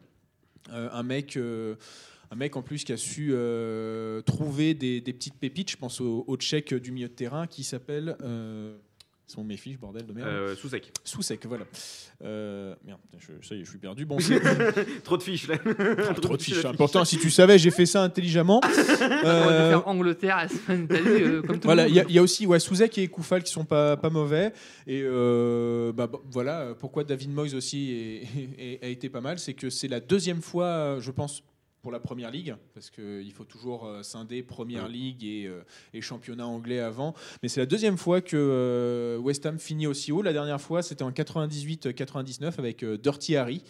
[0.71, 1.37] un mec.
[1.39, 3.35] un mec en plus qui a su
[4.25, 8.17] trouver des, petites pépites, je pense au, tchèque du milieu de terrain qui s'appelle.
[9.27, 10.29] Sont mes fiches, bordel de merde.
[10.29, 10.93] Euh, sous sec.
[11.03, 11.65] Sous-sec, voilà.
[12.23, 14.05] Euh, merde, je, ça y est, je suis perdu.
[14.07, 14.41] Bon, c'est
[15.03, 15.57] Trop de fiches là.
[16.09, 16.65] Ah, trop de fiches.
[16.65, 16.73] hein.
[16.77, 18.61] Pourtant, si tu savais, j'ai fait ça intelligemment.
[18.65, 18.69] On
[19.27, 22.61] Euh, faire Angleterre, Espagne, Italie, euh, comme tout Voilà, il y, a- y aussi ouais,
[22.61, 24.53] Souzek et Koufal qui sont pas, pas mauvais.
[24.87, 29.39] Et euh, bah, bah, voilà, pourquoi David Moyes aussi est- est- a été pas mal,
[29.41, 31.43] c'est que c'est la deuxième fois, je pense,
[31.83, 34.89] pour la Première Ligue, parce qu'il faut toujours euh, scinder Première.
[34.89, 35.63] Ligue et, euh,
[35.95, 37.15] et championnat anglais avant.
[37.43, 40.23] Mais c'est la deuxième fois que euh, West Ham finit aussi haut.
[40.23, 43.63] La dernière fois, c'était en 98-99 avec Dirty Harry.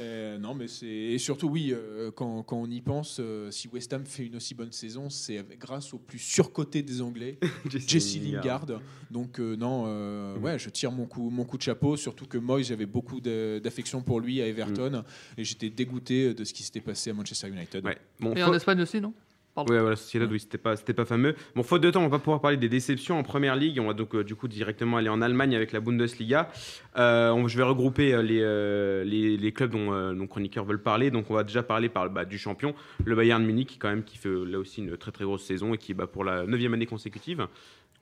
[0.00, 3.68] Euh, non, mais c'est et surtout oui, euh, quand, quand on y pense, euh, si
[3.68, 7.38] West Ham fait une aussi bonne saison, c'est grâce au plus surcoté des Anglais,
[7.70, 8.66] Jesse Lingard.
[9.10, 10.42] Donc euh, non, euh, Mhm.
[10.44, 14.02] ouais, je tire mon coup, mon coup de chapeau, surtout que Moyes, j'avais beaucoup d'affection
[14.02, 15.04] pour lui à Everton Mhm.
[15.38, 17.84] et j'étais dégoûté de ce qui s'était passé à Manchester United.
[17.84, 17.98] Ouais.
[18.20, 19.12] Bon, Et en Espagne aussi, non?
[19.54, 19.72] Pardon.
[19.72, 21.36] Ouais, voilà, Sociedad, oui, c'était pas, c'était pas fameux.
[21.54, 23.78] Bon, faute de temps, on va pas pouvoir parler des déceptions en première ligue.
[23.78, 26.50] On va donc euh, du coup directement aller en Allemagne avec la Bundesliga.
[26.96, 30.82] Euh, on- je vais regrouper euh, les, euh, les, les clubs dont nos chroniqueurs veulent
[30.82, 31.10] parler.
[31.12, 32.74] Donc, on va déjà parler par, bah, du champion,
[33.04, 35.78] le Bayern Munich, quand même, qui fait là aussi une très très grosse saison et
[35.78, 37.46] qui, bah, pour la neuvième année consécutive,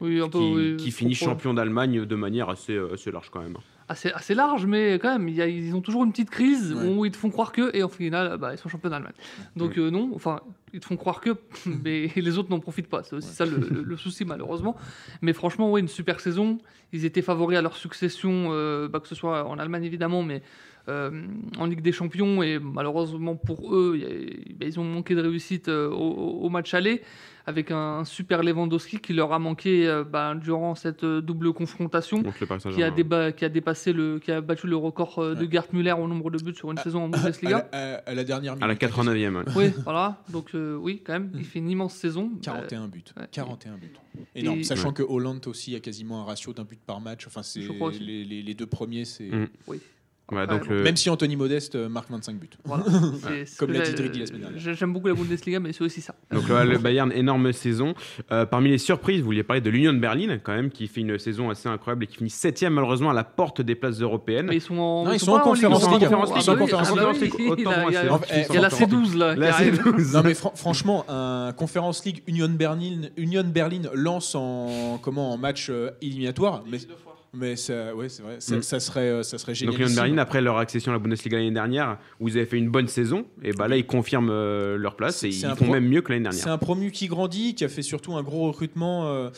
[0.01, 0.39] Oui, un peu.
[0.39, 3.59] qui, oui, qui finit champion d'Allemagne de manière assez, assez large quand même.
[3.93, 6.73] Assez, assez large, mais quand même, il y a- ils ont toujours une petite crise
[6.75, 6.89] Ouais.
[6.89, 9.13] où ils te font croire que, et en final, bah, ils sont champions d'Allemagne.
[9.57, 10.41] Donc euh, non, enfin,
[10.73, 11.31] ils te font croire que,
[11.85, 13.03] mais les autres n'en profitent pas.
[13.05, 14.77] C'est aussi ça le, le- le souci, malheureusement.
[15.23, 16.59] Mais franchement, oui, une super saison.
[16.93, 20.43] Ils étaient favoris à leur succession, euh, bah, que ce soit en Allemagne évidemment, mais
[20.89, 22.43] en Ligue des Champions.
[22.43, 26.41] Et malheureusement pour eux, il y a- bah, ils ont manqué de réussite euh, au,
[26.45, 27.03] au match aller
[27.45, 32.23] avec un, super Lewandowski qui leur a manqué euh, bah, durant cette euh, double confrontation
[32.23, 32.95] qui a, Saint-Germain.
[32.97, 35.51] déba- qui a dépassé le, qui a battu le record euh, de.
[35.51, 37.69] Gerd Müller au nombre de buts sur une Ah, saison en À, Bundesliga.
[37.73, 38.81] la- à- à la dernière À la minute.
[38.81, 39.37] 89e.
[39.39, 39.43] ouais.
[39.57, 40.23] Oui, voilà.
[40.31, 41.45] Donc, euh, euh, oui, quand même, il Mm.
[41.45, 42.31] fait une immense saison.
[42.43, 43.03] 41 buts.
[43.17, 43.27] ouais.
[43.33, 43.93] 41 buts.
[44.37, 44.61] Énorme.
[44.61, 47.27] Et- Sachant que Hollande aussi a quasiment un ratio d'un but par match.
[47.27, 47.99] Enfin, c'est Je crois aussi.
[47.99, 49.25] les, les- les deux premiers, c'est.
[49.29, 49.49] Mm.
[49.67, 49.81] Oui.
[50.47, 52.49] Donc le- Même si Anthony Modeste euh, marque 25 buts.
[52.65, 52.85] Voilà.
[53.59, 54.59] Comme l'a dit Driggy la semaine dernière.
[54.61, 56.15] j'ai- J'aime beaucoup la Bundesliga, mais c'est aussi ça.
[56.33, 57.95] Donc le, le Bayern, énorme saison.
[58.31, 61.01] Euh, parmi les surprises, vous vouliez parler de l'Union de Berlin, quand même, qui fait
[61.03, 64.47] une saison assez incroyable et qui finit septième malheureusement à la porte des places européennes.
[64.49, 66.03] Mais ils sont en, Non, ils sont en pas Conférence Ligue, League.
[66.03, 67.35] ils sont en Ils sont en Ah bah Conférence ah bah League.
[67.39, 67.45] il
[68.55, 69.35] y a- la Ils sont C12 là.
[69.35, 69.83] qui Là, c'est arrive.
[69.83, 70.15] 12.
[70.15, 75.37] Non mais fran- franchement, un Conference League Union Berlin, Union Berlin lance en comment en
[75.39, 76.79] match euh, éliminatoire, mais
[77.35, 78.63] mais ça, ouais c'est vrai, ça, Mm.
[78.63, 79.75] ça serait euh, ça serait génial.
[79.77, 82.59] Donc Lyon Berlin, après leur accession à la Bundesliga l'année dernière, où ils avaient fait
[82.59, 85.65] une bonne saison, et bah là ils confirment euh, leur place et C'est ils font
[85.65, 86.55] pro- même mieux que l'année C'est dernière.
[86.55, 89.07] un promu qui grandit, qui a fait surtout un gros recrutement.
[89.09, 89.31] euh,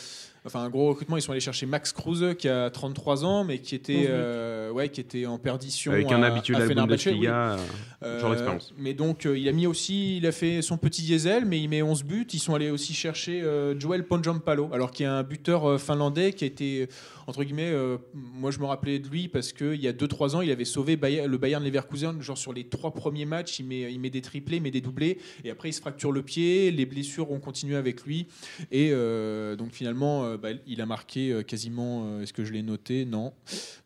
[0.46, 3.60] Enfin, un gros recrutement, ils sont allés chercher Max Kruse qui a 33 ans, mais
[3.60, 4.08] qui était, 11 buts.
[4.10, 5.90] euh, ouais, qui était en perdition.
[5.90, 6.74] Avec un à- habitué à oui.
[6.74, 7.56] Bundesliga,
[8.02, 8.74] Euh, genre d'expérience.
[8.76, 11.68] Mais donc, euh, il a mis aussi, il a fait son petit diesel, mais il
[11.70, 12.26] met 11 buts.
[12.30, 15.78] Ils sont allés aussi chercher euh, Joel Ponjampalo, alors qu'il y a un buteur euh,
[15.78, 16.88] finlandais qui a été,
[17.26, 20.40] entre guillemets, euh, moi je me rappelais de lui parce qu'il y a 2-3 ans,
[20.40, 23.92] il avait sauvé Bayer- le Bayern Leverkusen, genre sur les trois premiers matchs, il met,
[23.92, 26.70] il met des triplés, il met des doublés, et après il se fracture le pied,
[26.70, 28.26] les blessures ont continué avec lui,
[28.70, 33.04] et euh, donc finalement, euh, bah, il a marqué quasiment, est-ce que je l'ai noté?
[33.04, 33.32] Non.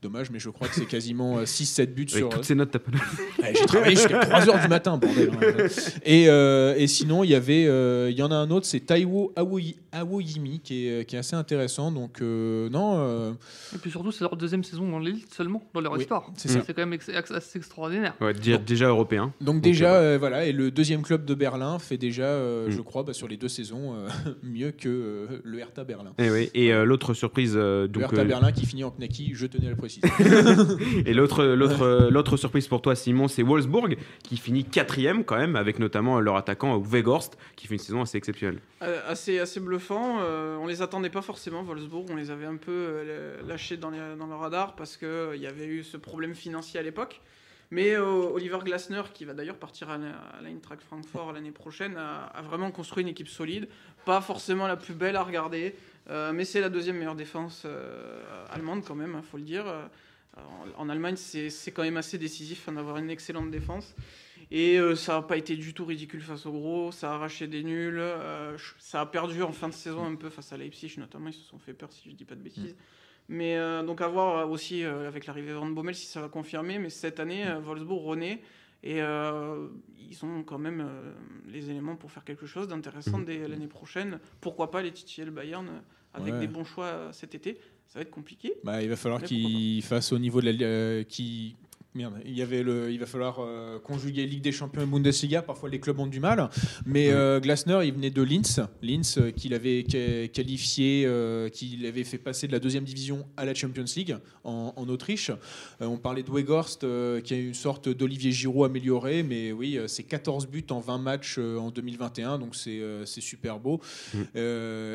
[0.03, 2.29] Dommage, mais je crois que c'est quasiment 6-7 buts Avec sur.
[2.29, 2.91] toutes ces notes, t'as pas-
[3.43, 5.31] Ouais, J'ai travaillé jusqu'à 3h du matin, bordel.
[5.33, 5.67] hein.
[6.05, 7.63] Et, et sinon, il y avait,
[8.11, 11.37] il y en a un autre, c'est Taiwo Awoyi- Awoyimi, qui est, qui est assez
[11.37, 11.91] intéressant.
[11.93, 13.28] Donc, non,
[13.75, 16.31] Et puis surtout, c'est leur deuxième saison dans l'élite seulement, dans leur Oui, histoire.
[16.37, 18.15] c'est quand même ex- ex- assez extraordinaire.
[18.21, 19.33] Ouais, déjà, déjà européen.
[19.41, 19.99] donc déjà, ouais.
[19.99, 20.47] euh, voilà.
[20.47, 22.71] Et le deuxième club de Berlin fait déjà, euh, Mm.
[22.71, 24.09] je crois, bah, sur les deux saisons, euh,
[24.43, 26.13] mieux que euh, le Hertha Berlin.
[26.19, 26.51] Et, oui.
[26.55, 29.47] et euh, l'autre surprise, euh, Le donc, Hertha euh, Berlin qui finit en Knacky, je
[29.47, 30.07] tenais à le préciser.
[31.07, 35.37] et l'autre, l'autre, euh, l'autre surprise pour toi, Simon, c'est Wolfsburg qui finit quatrième quand
[35.37, 38.61] même, avec notamment leur attaquant euh, Weghorst qui fait une saison assez exceptionnelle.
[38.83, 40.19] Euh, assez, assez bluffant.
[40.21, 42.07] Euh, on les attendait pas forcément, Wolfsburg.
[42.11, 42.71] On les avait un peu
[43.19, 47.21] euh, lâchés dans, le radar parce qu'il y avait eu ce problème financier à l'époque.
[47.71, 49.99] Mais euh, Oliver Glasner, qui va d'ailleurs partir à,
[50.43, 53.69] l'Eintracht Francfort l'année prochaine, a, vraiment construit une équipe solide.
[54.07, 55.75] Pas forcément la plus belle à regarder,
[56.09, 59.67] euh, mais c'est la deuxième meilleure défense euh, allemande quand même, il faut le dire.
[59.67, 59.85] Euh,
[60.77, 63.95] En, Allemagne, c'est quand même assez décisif hein, d'avoir une excellente défense.
[64.51, 67.47] Et euh, ça n'a pas été du tout ridicule face au gros, ça a arraché
[67.47, 70.95] des nuls, euh, ça a perdu en fin de saison un peu face à Leipzig
[70.97, 72.75] notamment, ils se sont fait peur si je dis pas de bêtises.
[73.29, 76.21] Mais euh, donc à voir euh, aussi euh, avec l'arrivée de Van Bommel si ça
[76.21, 78.41] va confirmer, mais cette année euh, Wolfsburg renaît
[78.83, 80.89] et ils ont quand même
[81.49, 84.21] les éléments pour faire quelque chose d'intéressant dès l'année prochaine.
[84.41, 85.67] Pourquoi pas les titiller le Bayern
[86.15, 86.41] avec Ouais.
[86.41, 87.59] des bons choix cet été
[87.89, 88.55] Ça va être compliqué.
[88.63, 91.57] Bah, il va falloir Mais qu'il fasse au niveau de la qui
[91.95, 95.41] Merde, il, y avait le, il va falloir euh, conjuguer Ligue des Champions et Bundesliga.
[95.41, 96.51] Parfois, les clubs ont du mal.
[96.85, 98.61] Mais euh, Glasner, il venait de Linz.
[98.83, 103.27] Linz, euh, qu'il avait qua- qualifié, euh, qu'il avait fait passer de la deuxième division
[103.39, 105.31] à la Champions League en, en Autriche.
[105.31, 106.81] Euh, on parlait de Weghorst,
[107.25, 109.23] qui a une sorte d'Olivier Giroud amélioré.
[109.23, 112.39] Mais oui, c'est 14 buts en 20 matchs en 2021.
[112.39, 113.81] Donc, c'est super beau.
[114.13, 114.19] Mm.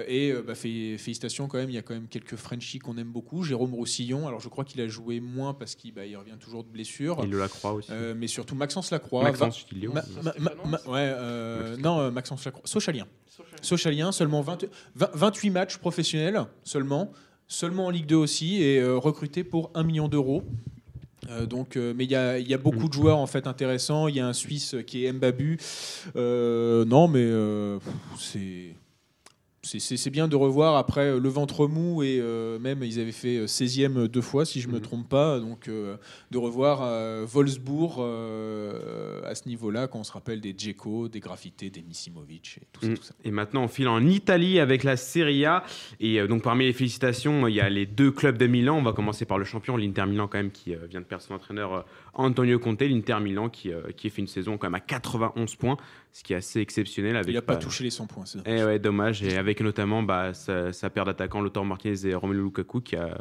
[0.08, 1.72] Et bah, fé- félicitations quand même.
[1.72, 3.44] Il y a quand même quelques Frenchies qu'on aime beaucoup.
[3.44, 4.28] Jérôme Roussillon.
[4.28, 6.83] Alors, je crois qu'il a joué moins parce qu'il bah, il revient toujours de blessure.
[7.24, 7.90] Il le la croit aussi.
[7.92, 9.24] Euh, mais surtout Maxence Lacroix.
[9.24, 9.94] Maxence, dis Lyon.
[9.94, 12.64] Ma- ouais, euh, non, euh, Maxence Lacroix.
[12.66, 13.08] Sochalien.
[13.28, 13.60] Sochal.
[13.62, 14.66] Sochalien, seulement 20
[14.96, 17.12] 20 28 matchs professionnels, seulement.
[17.48, 20.44] Seulement en Ligue 2 aussi, et euh, recruté pour 1 million d'euros.
[21.30, 23.48] Euh, donc, euh, mais il y a, il y a beaucoup de joueurs en fait
[23.48, 24.08] intéressants.
[24.08, 25.58] Il y a un Suisse qui est Mbabu.
[26.16, 27.80] Euh, non, mais euh,
[28.18, 28.76] c'est.
[29.66, 33.38] C'est- bien de revoir après euh, le ventre mou et euh, même ils avaient fait
[33.38, 34.82] euh, 16e deux fois si je me Mhm.
[34.82, 35.95] trompe pas donc euh,
[36.32, 41.20] de revoir euh, Wolfsburg euh, à ce niveau-là quand on se rappelle des Dzeko, des
[41.20, 42.88] Graffité, des Misimovic et tout ça.
[42.88, 42.93] Mm.
[42.95, 43.14] tout ça.
[43.24, 45.64] Et maintenant, on file en Italie avec la Serie A.
[45.99, 48.78] Et euh, donc, parmi les félicitations, il y a les deux clubs de Milan.
[48.78, 51.24] On va commencer par le champion, l'Inter Milan, quand même, qui euh, vient de perdre
[51.24, 51.82] son entraîneur euh,
[52.14, 52.82] Antonio Conte.
[52.82, 55.78] L'Inter Milan qui, euh, qui a fait une saison quand même à 91 points,
[56.11, 57.16] ce qui est assez exceptionnel.
[57.16, 58.26] Avec, Il n'a pas bah, touché les 100 points.
[58.26, 59.24] c'est Eh ouais, dommage.
[59.24, 63.18] Et avec notamment bah, sa, sa paire d'attaquants, Lautaro Martinez et Romelu Lukaku, qui a,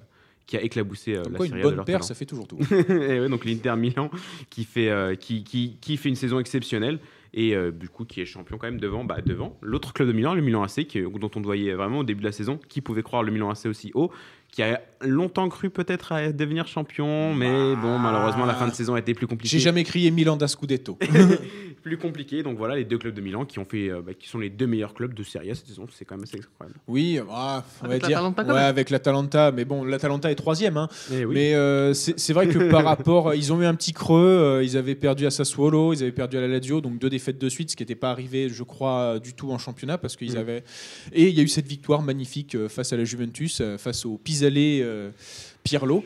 [0.46, 2.06] qui a éclaboussé euh, la quoi, une A de bonne leur paire, talent.
[2.06, 2.58] ça fait toujours tout.
[2.70, 4.10] Et ouais, donc l'Inter Milan
[4.50, 6.98] qui fait, euh, qui, qui, qui fait une saison exceptionnelle
[7.34, 10.12] et euh, du coup qui est champion quand même devant, bah, devant l'autre club de
[10.12, 12.80] Milan, le Milan AC, qui, dont on voyait vraiment au début de la saison, qui
[12.80, 14.10] pouvait croire le Milan AC aussi haut,
[14.52, 18.94] qui a longtemps cru peut-être à devenir champion, mais bon malheureusement la fin de saison
[18.94, 19.48] a été plus compliquée.
[19.56, 20.96] J'ai jamais crié Milan da Scudetto.
[21.82, 22.42] plus compliqué.
[22.44, 24.50] Donc voilà, les deux clubs de Milan qui ont fait, euh, bah, qui sont les
[24.50, 25.86] deux meilleurs clubs de Serie A cette saison.
[25.92, 26.78] C'est quand même assez incroyable.
[26.86, 28.22] Oui, ah, on Avec va dire.
[28.22, 28.56] Ouais, même.
[28.56, 29.50] avec l'Atalanta.
[29.50, 30.76] Mais bon, l'Atalanta est troisième.
[30.76, 30.88] Hein.
[31.12, 31.34] Eh oui.
[31.34, 34.20] Mais euh, c'est vrai que par rapport, ils ont eu un petit creux.
[34.22, 37.38] euh, ils avaient perdu à Sassuolo, ils avaient perdu à la Lazio, donc deux défaites
[37.38, 40.34] de suite, ce qui n'était pas arrivé, je crois, du tout en championnat, parce qu'ils
[40.34, 40.38] Mm.
[40.38, 40.64] avaient.
[41.12, 44.04] Et il y a eu cette victoire magnifique euh, face à la Juventus, euh, face
[44.06, 45.10] au Pisalé euh,
[45.64, 46.04] Pirlo.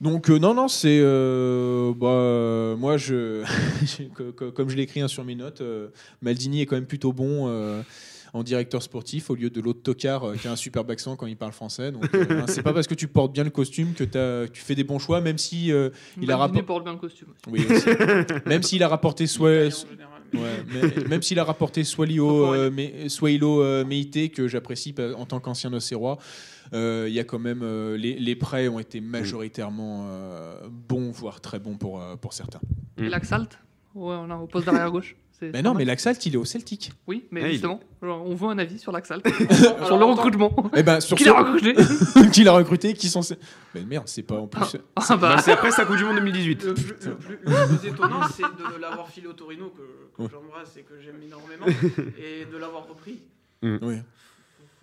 [0.00, 3.42] Donc euh, non, non, c'est euh, bah, euh, moi je,
[4.14, 5.88] co- co- comme je l'ai écrit hein, sur mes notes, euh,
[6.20, 7.48] Maldini est quand même plutôt bon.
[7.48, 7.82] euh,
[8.36, 11.26] en directeur sportif au lieu de l'autre tocard euh, qui a un superbe accent quand
[11.28, 11.92] il parle français.
[11.92, 14.60] Donc, euh, hein, c'est pas parce que tu portes bien le costume que t'as- tu
[14.60, 17.28] fais des bons choix, même si euh, il a Maldini rapport- porte bien le costume.
[17.30, 17.64] aussi.
[17.64, 17.86] oui, aussi.
[18.46, 19.68] même s'il a rapporté soit,
[20.34, 23.08] ouais, mais- même s'il a rapporté soit Lio, euh, mais-
[23.60, 26.18] euh, Meite que j'apprécie pa- en tant qu'ancien Océrois.
[26.72, 31.10] euh, Il y a quand même euh, les, les prêts ont été majoritairement euh, bons,
[31.10, 32.60] voire très bons pour, euh, pour certains.
[32.98, 33.04] Mm.
[33.04, 33.58] Et Laxalt
[33.94, 35.14] Ouais, on a au poste d'arrière gauche.
[35.42, 36.92] Mais non, mais Laxalt, il est au Celtic.
[37.06, 39.22] Oui, mais Ah, il- justement, genre, on veut un avis sur Laxalt.
[39.86, 40.54] Sur le recrutement.
[40.76, 41.74] Eh ben, sur Qui ce- l'a recruté
[42.32, 43.20] qui l'a recruté, qui sont.
[43.74, 44.76] Mais merde, c'est pas en plus.
[44.96, 46.64] Ah Bah, bah, c'est après sa Coupe du Monde 2018.
[46.64, 50.76] Le plus, le plus- le plus étonnant, c'est de l'avoir filé au Torino, que, j'embrasse
[50.76, 51.66] et que j'aime énormément,
[52.18, 53.20] et de l'avoir repris.
[53.62, 53.96] Oui.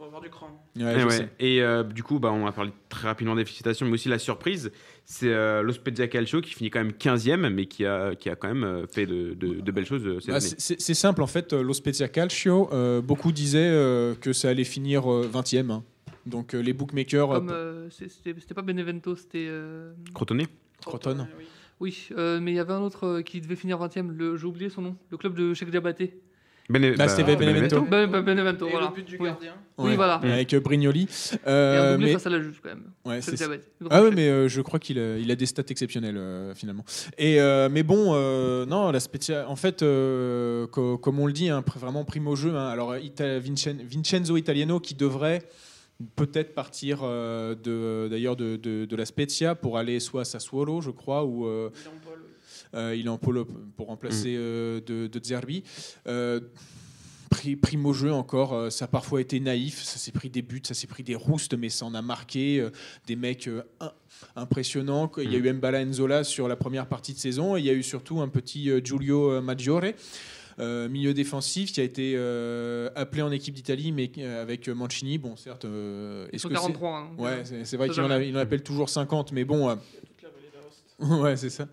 [0.02, 0.48] Faut, avoir du cran.
[0.76, 1.30] Ouais, Eh ouais.
[1.40, 4.18] Et euh, du coup, bah, on a parlé très rapidement des félicitations, mais aussi la
[4.18, 4.72] surprise,
[5.06, 8.48] c'est euh, l'Ospezia Calcio qui finit quand même 15e, mais qui a, qui a quand
[8.48, 10.56] même euh, fait de, de- de belles choses euh, cette Bah, année.
[10.58, 14.64] c'est- simple en fait, euh, Lo Spezia Calcio, euh, beaucoup disaient euh, que ça allait
[14.64, 15.70] finir euh, 20e.
[15.72, 15.84] hein.
[16.26, 17.40] Donc euh, les bookmakers.
[17.92, 19.46] c'était c'était pas Benevento, c'était.
[19.50, 20.46] euh, Crotone
[20.84, 21.20] Croton.
[21.20, 21.46] Ouais, oui.
[21.80, 24.36] Oui, euh, mais il y avait un autre euh, qui devait finir 20ème, le...
[24.38, 26.20] j'ai oublié son nom, le club de Cheikh Diabaté.
[26.70, 27.82] Bene- Bah, c'était Benevento.
[27.82, 28.88] Ben- ben- Benevento, Et voilà.
[28.88, 29.28] le but du Oui.
[29.30, 29.54] gardien.
[29.78, 30.16] Oui, voilà.
[30.16, 31.04] Avec euh, Brignoli.
[31.34, 32.84] Et Euh, un doublé mais- face à la juge quand même.
[33.06, 33.44] ouais, c'est-.
[33.90, 36.86] Ah ouais, mais euh, je crois qu'il a, il a des stats exceptionnelles euh, finalement.
[37.18, 41.34] Et euh, mais bon, euh, non, la spécia- En fait, euh, co- comme on le
[41.34, 42.56] dit, hein, vraiment primo jeu.
[42.56, 42.68] hein.
[42.70, 45.42] alors Ita- Vincen- Vincenzo Italiano qui devrait
[46.16, 50.82] peut-être partir euh, de d'ailleurs de, de- de la Spezia pour aller soit à Sassuolo,
[50.82, 51.70] je crois, ou euh,
[52.74, 52.80] Il est en pôle, oui.
[52.80, 53.46] euh, il est en polo
[53.76, 55.64] pour remplacer euh, de, de Zerbi.
[56.08, 56.40] Euh,
[57.30, 60.74] pri- primo jeu encore, ça a parfois été naïf, ça s'est pris des buts, ça
[60.74, 62.66] s'est pris des roustes, mais ça en a marqué
[63.08, 63.50] des mecs
[64.36, 65.12] impressionnants.
[65.18, 67.70] Il y a eu Mbala Enzola sur la première partie de saison, et il y
[67.70, 69.84] a eu surtout un petit Giulio Maggiore.
[70.60, 75.18] euh, milieu défensif qui a été euh, appelé en équipe d'Italie, mais euh, avec Mancini.
[75.18, 76.98] Bon, certes, est-ce que c'est 43.
[76.98, 80.50] hein, Ouais, c'est vrai qu'il en appelle toujours 50, mais bon, euh, Toute la vallée
[80.54, 80.91] d'Aoste.
[81.22, 81.68] ouais, c'est ça.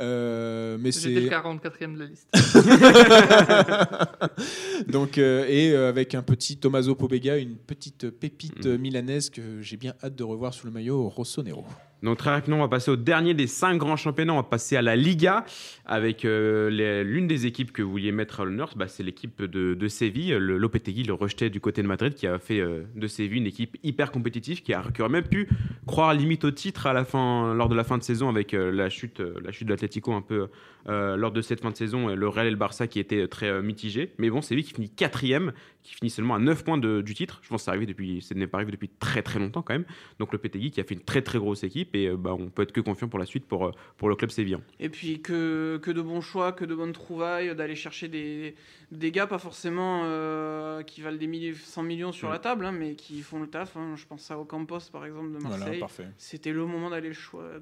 [0.00, 2.28] Euh, mais J'étais le c'est 44e de la liste.
[4.88, 8.76] donc euh, et euh, avec un petit Tommaso Pobega, une petite pépite Mm.
[8.76, 11.64] milanaise que j'ai bien hâte de revoir sous le maillot Rossonero.
[12.02, 14.32] Donc très rapidement, on va passer au dernier des cinq grands championnats.
[14.32, 15.44] On va passer à la Liga
[15.86, 18.72] avec euh, l'une des équipes que vous vouliez mettre à l'honneur.
[18.76, 22.38] Bah, c'est l'équipe de, Séville, le Lopetegui, le rejeté du côté de Madrid, qui a
[22.38, 25.48] fait euh, de Séville une équipe hyper compétitive, qui, a, qui même pu
[25.86, 28.72] croire limite au titre à la fin, lors de la fin de saison avec euh,
[28.72, 30.48] la chute de l'Atlético un peu
[30.88, 33.26] euh, lors de cette fin de saison, et le Real et le Barça qui étaient
[33.28, 34.12] très euh, mitigés.
[34.18, 35.52] Mais bon, Séville qui finit quatrième,
[35.82, 37.40] qui finit seulement à 9 points de- du titre.
[37.42, 39.74] Je pense que ça arrivé depuis, ça n'est pas arrivé depuis très très longtemps quand
[39.74, 39.84] même.
[40.18, 42.50] Donc le Lopetegui qui a fait une très très grosse équipe et euh, bah, on
[42.50, 44.60] peut être que confiant pour la suite pour, euh, pour le club sévillan.
[44.80, 48.54] Et puis que, que de bons choix, que de bonnes trouvailles, d'aller chercher des,
[48.92, 52.72] des gars pas forcément euh, qui valent des milliers, 100 millions sur la table, hein,
[52.72, 53.76] mais qui font le taf.
[53.76, 53.94] hein.
[53.96, 55.80] Je pense à Ocampos par exemple de Voilà, Marseille.
[55.80, 56.06] parfait.
[56.18, 57.10] C'était le moment d'aller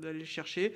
[0.00, 0.72] d'aller le chercher.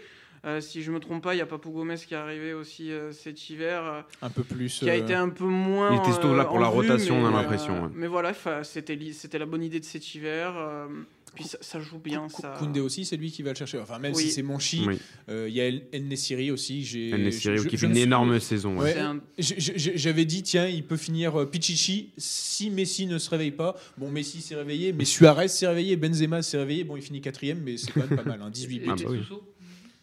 [0.46, 2.92] Euh, si je me trompe pas, il y a Papou Gomez qui est arrivé aussi
[2.92, 4.78] euh, cet hiver, euh, Un peu plus.
[4.78, 5.92] qui a euh, été un peu moins.
[5.94, 7.88] Il était surtout là pour la vue, rotation, on a l'impression, ouais.
[7.94, 8.98] Mais voilà, enfin, c'était
[9.38, 10.54] la bonne idée de cet hiver.
[10.56, 10.86] euh,
[11.34, 12.28] puis ça, ça joue bien.
[12.28, 12.54] Ça...
[12.60, 13.80] Koundé aussi, c'est lui qui va le chercher.
[13.80, 14.22] Enfin, même Oui.
[14.22, 14.98] si c'est mon chi, Oui.
[15.28, 16.88] euh, il y a El, El Nessiri aussi.
[17.12, 18.78] El Nessiri, qui fait une énorme saison.
[18.78, 18.96] ouais.
[18.98, 23.74] Un- J'avais dit, tiens, il peut finir euh, Pichichi si Messi ne se réveille pas.
[23.98, 26.84] Bon, Messi s'est réveillé, mais Suarez s'est réveillé, Benzema s'est réveillé.
[26.84, 28.40] Bon, il finit quatrième, mais c'est quand même pas mal.
[28.40, 28.86] Hein, 18 Et buts.
[28.90, 29.18] Ah bah oui.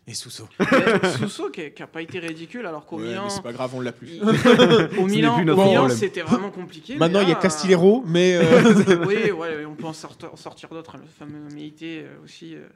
[0.08, 0.48] Et Sousso.
[1.20, 3.24] Sousso qui n'a pas été ridicule alors qu'au Ouais, Milan.
[3.26, 4.20] mais c'est pas grave, on l'a plus.
[4.98, 6.98] au Milan, Milan, c'était vraiment compliqué.
[6.98, 8.36] Maintenant, il y a Castillero, mais.
[8.36, 10.98] euh, oui, ouais, on peut en sortir, en sortir d'autres.
[10.98, 12.68] Le fameux Meïté euh, aussi, euh,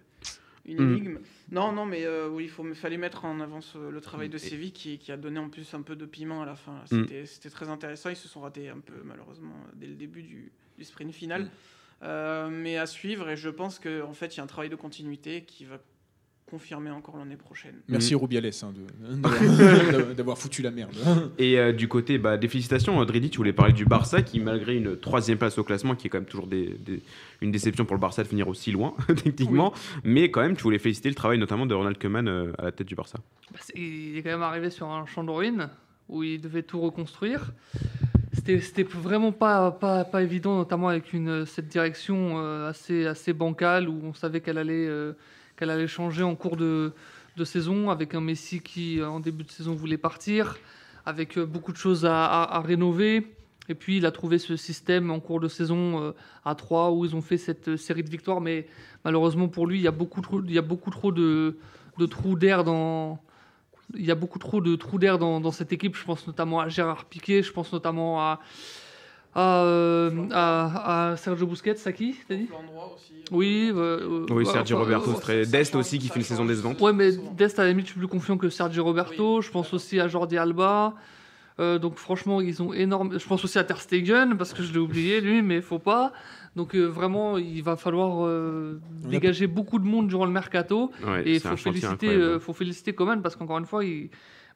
[0.68, 0.94] une Mm.
[0.94, 1.18] énigme.
[1.52, 4.72] Non, non, mais euh, oui, il fallait mettre en avant ce- le travail de Séville
[4.72, 6.74] qui, qui a donné en plus un peu de piment à la fin.
[6.92, 7.06] Mm.
[7.26, 8.10] C'était très intéressant.
[8.10, 11.44] Ils se sont ratés un peu, malheureusement, dès le début du, du sprint final.
[11.44, 11.50] Mm.
[12.04, 14.70] Euh, mais à suivre, et je pense qu'en en fait, il y a un travail
[14.70, 15.78] de continuité qui va
[16.50, 17.74] confirmer encore l'année prochaine.
[17.88, 20.92] Merci Rubiales hein, de- d'avoir foutu la merde.
[21.40, 24.76] Et euh, du côté bah, des félicitations, Dridi, tu voulais parler du Barça qui, malgré
[24.76, 27.02] une troisième place au classement, qui est quand même toujours des- des-
[27.42, 28.94] une déception pour le Barça de finir aussi loin,
[29.24, 29.74] techniquement,
[30.04, 32.72] mais quand même, tu voulais féliciter le travail notamment de Ronald Koeman euh, à la
[32.72, 33.18] tête du Barça.
[33.52, 35.70] Bah, il est quand même arrivé sur un champ de ruines.
[36.10, 37.52] où il devait tout reconstruire.
[38.34, 43.34] C'était c'était vraiment pas, pas, pas évident, notamment avec une, cette direction euh, assez, assez
[43.34, 45.14] bancale où on savait qu'elle allait, euh,
[45.56, 46.94] qu'elle allait changer en cours de,
[47.44, 50.58] saison, avec un Messi qui, euh, en début de saison, voulait partir,
[51.06, 53.28] avec euh, beaucoup de choses à, rénover.
[53.68, 56.12] Et puis, il a trouvé ce système en cours de saison euh,
[56.46, 58.42] à 3 où ils ont fait cette série de victoires.
[58.42, 58.68] Mais
[59.04, 61.58] malheureusement pour lui, il y a beaucoup trop, il y a beaucoup trop de,
[61.98, 63.20] de trous d'air dans.
[63.96, 65.96] Il y a beaucoup trop de trous d'air dans, dans cette équipe.
[65.96, 68.40] Je pense notamment à Gérard Piquet, je pense notamment à,
[69.36, 72.48] à, euh, à- à Sergio Busquets, à qui t'as dit?
[72.96, 73.14] Aussi.
[73.32, 76.26] Oui, euh, euh, Oui, ouais, Sergio enfin, Roberto, euh, très- Dest aussi qui fait une
[76.26, 76.80] saison décevante.
[76.82, 77.12] Ouais, mais.
[77.36, 79.38] Dest, à la limite, je suis plus confiant que Sergio Roberto.
[79.38, 80.94] Oui, je pense aussi à Jordi Alba.
[81.60, 83.18] Euh, donc, franchement, ils ont énorme.
[83.18, 86.12] Je pense aussi à Ter Stegen, parce que je l'ai oublié, lui, mais faut pas.
[86.56, 88.80] Donc, euh, vraiment, il va falloir euh,
[89.10, 90.92] dégager beaucoup de monde durant le mercato.
[91.06, 92.24] Ouais, Et faut féliciter, incroyable.
[92.24, 94.10] euh, faut féliciter Coman, parce qu'encore une fois, il.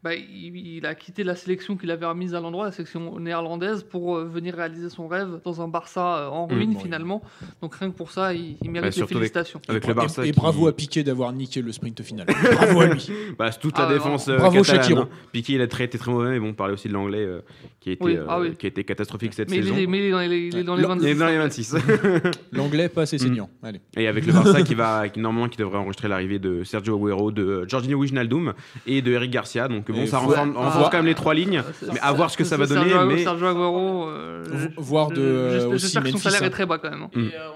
[0.04, 3.84] Bah, il, il a quitté la sélection qu'il avait remise à l'endroit, la sélection néerlandaise,
[3.84, 6.52] pour euh, venir réaliser son rêve dans un Barça euh, en Mm.
[6.54, 7.22] ruine Bon, finalement.
[7.62, 9.62] Donc rien que pour ça, il, il mérite les avec- félicitations.
[9.68, 10.26] Avec Et- le Barça.
[10.26, 12.26] Et, et qui- bravo à Piqué d'avoir niqué le sprint final.
[12.54, 13.10] bravo à lui.
[13.38, 15.10] Bah, toute la Ah ouais, défense euh, Bravo, catalane, hein.
[15.34, 17.42] Piqué, il a très, été très mauvais, mais bon, on parlait aussi de l'anglais euh,
[17.82, 18.56] qui, a été, Oui, euh, ah oui.
[18.56, 19.76] qui a été catastrophique cette Mais saison.
[19.76, 21.04] mais il est dans les, les Le- 22.
[21.06, 21.76] Il est dans les 26.
[22.52, 23.50] L'anglais pas assez saignant.
[23.64, 23.82] Allez.
[23.98, 27.32] Et avec le Barça qui va, qui normalement qui devrait enregistrer l'arrivée de Sergio Agüero,
[27.32, 28.54] de Jorginho Wijnaldum
[28.88, 29.68] et de Eric Garcia.
[29.68, 31.64] Donc bon, Et ça faut- renforce, renforce quand même les trois lignes.
[31.80, 34.58] C'est- Mais à voir ce que ça va donner, Sergio, mais- Sergio Agüero, euh, Vo-
[34.58, 36.46] je- voir de, je- euh, j'espère- aussi que son Memphis, salaire hein.
[36.46, 37.04] est très bas quand même.
[37.04, 37.10] hein.
[37.16, 37.20] Mm.
[37.20, 37.50] Et euh,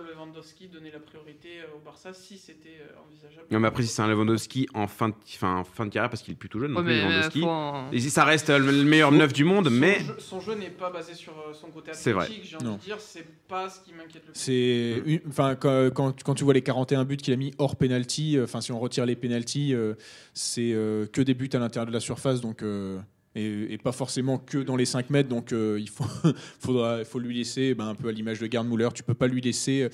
[0.00, 3.46] Lewandowski donnait la priorité euh, au Barça si c'était euh, envisageable.
[3.50, 6.32] Non, mais après, si c'est un Lewandowski en fin de, fin, de carrière, parce qu'il
[6.32, 7.40] est plus tout jeune, Ouais, mais, Lewandowski.
[7.40, 10.16] faut un- Et si ça reste euh, le meilleur neuf du monde, Son mais jeu-
[10.18, 12.24] son jeu n'est pas basé sur euh, son côté C'est vrai.
[12.24, 12.76] athlétique, j'ai envie Non.
[12.76, 14.40] de dire, c'est pas ce qui m'inquiète le plus.
[14.40, 17.76] C'est une- enfin quand, quand, quand tu vois les 41 buts qu'il a mis hors
[17.76, 19.94] penalty, euh, enfin si on retire les penalties, euh,
[20.34, 22.98] c'est euh, que des buts à l'intérieur de la surface donc euh,
[23.34, 26.04] et, et pas forcément que dans les 5 mètres donc euh, il faut
[26.60, 29.40] faudra faut lui laisser ben, un peu à l'image de Gerd tu peux pas lui
[29.40, 29.88] laisser euh,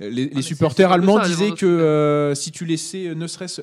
[0.00, 3.62] les, les mais supporters allemands ça, disaient que euh, si tu laissais ne serait-ce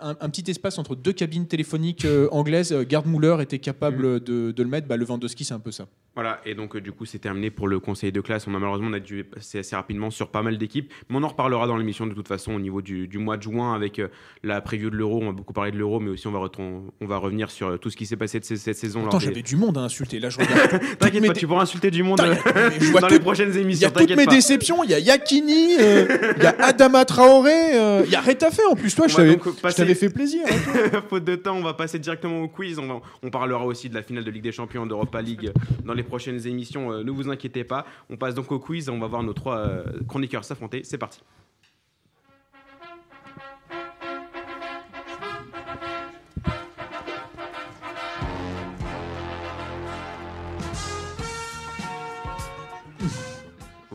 [0.00, 3.06] un, un petit espace entre deux cabines téléphoniques euh, anglaises, Gerd
[3.40, 5.86] était capable de, de le mettre, bah, Lewandowski c'est un peu ça.
[6.18, 8.48] Voilà, et donc euh, du coup c'est terminé pour le conseil de classe.
[8.48, 11.22] On a malheureusement on a dû passer assez rapidement sur pas mal d'équipes, mais on
[11.22, 14.00] en reparlera dans l'émission de toute façon au niveau du, du mois de juin avec
[14.00, 14.08] euh,
[14.42, 15.20] la preview de l'Euro.
[15.22, 17.76] On va beaucoup parler de l'Euro, mais aussi on va, on va revenir sur euh,
[17.76, 19.06] tout ce qui s'est passé de ces- cette saison.
[19.06, 20.18] Attends, des- j'avais du monde à insulter.
[20.18, 20.80] Là, je regarde.
[20.98, 22.20] T'inquiète pas, tu pourras insulter du monde
[22.80, 23.90] je vois dans les prochaines Il y a émissions.
[23.90, 24.34] toutes mes pas.
[24.34, 24.82] déceptions.
[24.82, 28.92] Il y a Yakini, il y a Adama Traoré, il y a Retafe en plus.
[28.92, 30.42] Toi, je va t'avais passer- fait plaisir.
[30.50, 31.00] hein.
[31.08, 32.80] Faute de temps, on va passer directement au quiz.
[32.80, 35.52] On, va- on parlera aussi de la finale de Ligue des Champions d'Europa League
[35.84, 36.92] dans les prochaines émissions.
[36.92, 37.86] Euh, ne vous inquiétez pas.
[38.10, 38.88] On passe donc au quiz.
[38.88, 40.82] On va voir nos trois euh, chroniqueurs s'affronter.
[40.84, 41.20] C'est parti.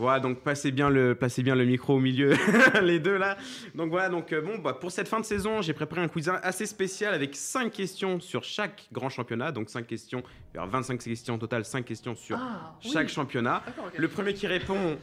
[0.04, 2.34] Voilà, donc passez bien le, placez bien le micro au milieu,
[2.82, 3.36] les deux là.
[3.74, 6.30] Donc voilà, donc euh, bon, bah, pour cette fin de saison, j'ai préparé un quiz
[6.42, 9.50] assez spécial avec 5 questions sur chaque grand championnat.
[9.50, 12.90] Donc 5 questions, il y aura 25 questions au total, 5 questions sur Ah, oui.
[12.92, 13.62] chaque championnat.
[13.96, 14.96] Le premier qui répond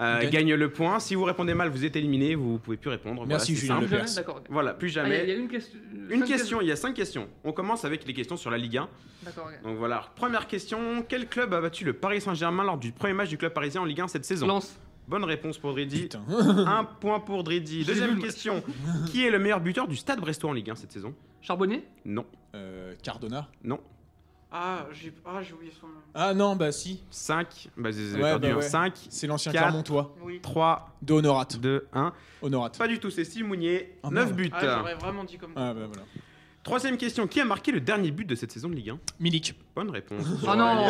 [0.00, 0.30] euh, Gagne.
[0.30, 0.98] gagne le point.
[1.00, 3.26] Si vous répondez mal, vous êtes éliminé, vous pouvez plus répondre.
[3.26, 3.86] Merci, Voilà, Julien simple.
[3.88, 4.14] Plus jamais.
[4.16, 4.42] D'accord.
[4.48, 5.22] Voilà, plus Ah, Il y, a- jamais.
[5.24, 5.78] il y a une question.
[6.10, 7.28] Une cinq question, il y a 5 questions.
[7.44, 8.88] On commence avec les questions sur la Ligue 1.
[9.24, 9.50] D'accord.
[9.64, 11.04] Donc voilà, première question.
[11.08, 13.84] Quel club a battu le Paris Saint-Germain lors du premier match du club parisien en
[13.84, 14.46] Ligue 1 cette saison?
[14.46, 14.78] Lance.
[15.08, 16.02] Bonne réponse pour Dridi.
[16.02, 16.22] Putain.
[16.66, 17.84] Un point pour Dridi.
[17.84, 18.62] Deuxième question.
[19.10, 21.14] Qui est le meilleur buteur du Stade Brestois en Ligue 1 cette saison?
[21.40, 21.82] Charbonnier?
[22.04, 23.48] Non, Euh, Cardona?
[23.64, 23.80] non.
[24.50, 25.92] Ah, j'ai ah, j'ai oublié son nom.
[26.14, 27.02] Ah non, bah si.
[27.10, 27.68] 5.
[27.76, 28.56] Bah, j'ai Ouais, perdu bah un.
[28.56, 28.62] ouais.
[28.62, 29.52] 5, C'est l'ancien.
[29.52, 30.14] Clermontois.
[30.22, 30.40] Oui.
[30.40, 31.46] 3, De Honorat.
[31.60, 32.12] 2, 1.
[32.42, 32.70] Honorat.
[32.70, 33.98] Pas du tout, c'est Steve Mounier.
[34.02, 34.36] Ah, 9 merde.
[34.36, 34.50] buts.
[34.54, 36.02] Ah, j'aurais vraiment dit comme Ah bah voilà.
[36.62, 37.26] Troisième question.
[37.26, 39.54] Qui a marqué le dernier but de cette saison de Ligue 1 Milik.
[39.76, 40.22] Bonne réponse.
[40.42, 40.86] Oh non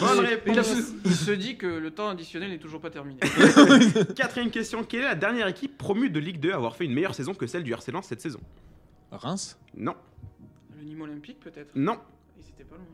[0.00, 0.66] Bonne Il, réponse.
[0.66, 3.20] se- il se dit que le temps additionnel n'est toujours pas terminé.
[4.16, 4.84] Quatrième question.
[4.84, 7.34] Quelle est la dernière équipe promue de Ligue 2 à avoir fait une meilleure saison
[7.34, 8.40] que celle du RC Lens cette saison?
[9.10, 9.58] Reims?
[9.76, 9.94] Non,
[10.92, 11.98] Nîmes Olympique, peut-être non.
[12.38, 12.84] Ils étaient pas loin.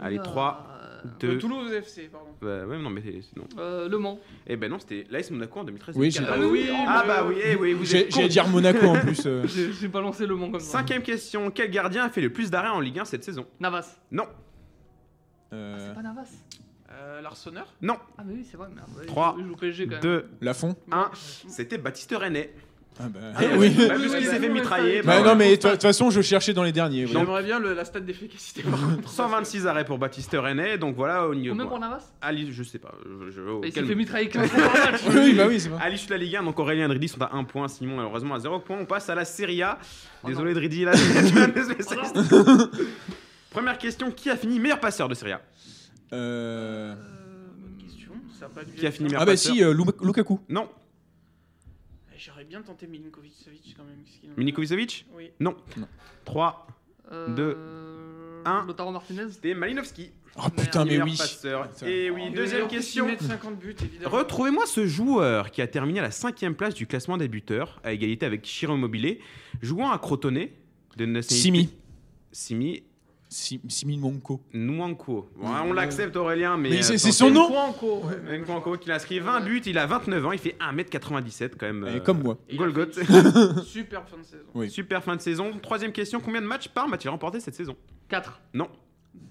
[0.00, 0.66] Allez, Euh, 3,
[1.04, 1.38] Le 2.
[1.38, 2.30] Toulouse FC, pardon.
[2.40, 3.44] Bah, ouais, non, mais c'est- non.
[3.58, 4.18] euh, Le Mans.
[4.46, 5.96] Eh ben non, c'était l'AS Monaco en 2013.
[5.96, 6.38] Oui, 2014.
[6.38, 8.86] j'ai- Ah oui, Ah mais- bah oui, eh oui, vous J'ai- êtes J'allais dire Monaco
[8.86, 9.26] en plus.
[9.26, 9.42] euh.
[9.46, 10.78] J'ai j'ai pas lancé Le Mans comme ça.
[10.78, 11.50] Cinquième question.
[11.50, 13.46] Quel gardien a fait le plus d'arrêts en Ligue 1 cette saison?
[13.60, 14.00] Navas.
[14.10, 14.26] Non,
[15.52, 16.30] Euh, C'est pas Navas
[16.94, 17.96] Euh, L'Arseneur non.
[18.18, 18.88] Ah, mais oui, c'est vrai, merde.
[18.96, 20.00] Ouais, il Trois, joue- Il joue PSG quand même.
[20.02, 20.76] 2, Lafont.
[20.90, 21.10] 1.
[21.48, 22.50] C'était Baptiste René.
[23.00, 23.70] Ah bah, Eh oui.
[23.88, 25.00] Bah, puisqu'il s'est fait mitrailler.
[25.02, 27.06] Bah, bah, non, mais de toute façon, je cherchais dans les derniers.
[27.06, 27.10] oui.
[27.12, 29.08] J'aimerais bien le- la stat d'efficacité par contre.
[29.08, 31.54] 126 arrêts pour Baptiste René, donc voilà au niveau.
[31.54, 32.92] Combien pour Navas Ali, je sais pas.
[33.04, 35.00] je- je- au- Il s'est fait mitrailler 15 fois par match.
[35.08, 35.70] Oui, bah oui, c'est.
[35.80, 37.96] À l'issue de la Ligue 1, donc Aurélien et Dridi sont à 1 point, Simon
[37.96, 38.76] malheureusement à 0 point.
[38.78, 39.78] On passe à la Serie A.
[40.22, 42.18] Oh Désolé Dridi, là, spécialistes.
[43.50, 45.40] Première question, qui a fini meilleur passeur de Serie A?
[46.12, 46.94] Euh,
[47.58, 48.12] Bonne question.
[48.38, 50.40] Ça a pas dû Qui a fini meilleur Ah bah passeur si, euh, Luk- Lukaku.
[50.48, 50.68] Non.
[52.18, 54.02] J'aurais bien tenté Milinkovic-Savic quand même.
[54.04, 55.30] qu'est-ce qu'il en a Milinkovic Oui.
[56.24, 56.66] 3.
[57.10, 57.56] Euh, Deux,
[58.48, 58.64] un.
[58.66, 59.30] Lautaro Martinez.
[59.30, 60.10] C'était Malinowski.
[60.36, 61.14] Oh putain, mais oui.
[61.16, 61.68] passeur.
[61.84, 63.06] Et oui, deuxième question.
[63.06, 64.10] il met de 50 buts, évidemment.
[64.16, 67.92] Retrouvez-moi ce joueur qui a terminé à la cinquième place du classement des buteurs, à
[67.92, 69.20] égalité avec Chiro Immobilier,
[69.60, 70.46] jouant à Crotone
[70.96, 71.68] de Simi.
[72.30, 72.82] Simi Si-
[73.32, 74.42] Simi Monko.
[74.52, 75.30] Nwanko.
[75.36, 76.70] Bon, on l'accepte Aurélien, mais.
[76.70, 77.48] Mais c'est- euh, c'est son nom.
[77.50, 81.66] Ouais, Nwanko qui a inscrit 20 buts, il a 29 ans, il fait 1m97 quand
[81.66, 81.84] même.
[81.88, 82.38] Et euh, Comme moi.
[82.50, 82.94] Il a Golgoth.
[83.64, 84.44] Super fin de saison.
[84.54, 84.70] Oui.
[84.70, 85.52] Super fin de saison.
[85.62, 87.76] Troisième question, combien de matchs par a-t-il remporté cette saison
[88.08, 88.40] 4.
[88.54, 88.68] Non,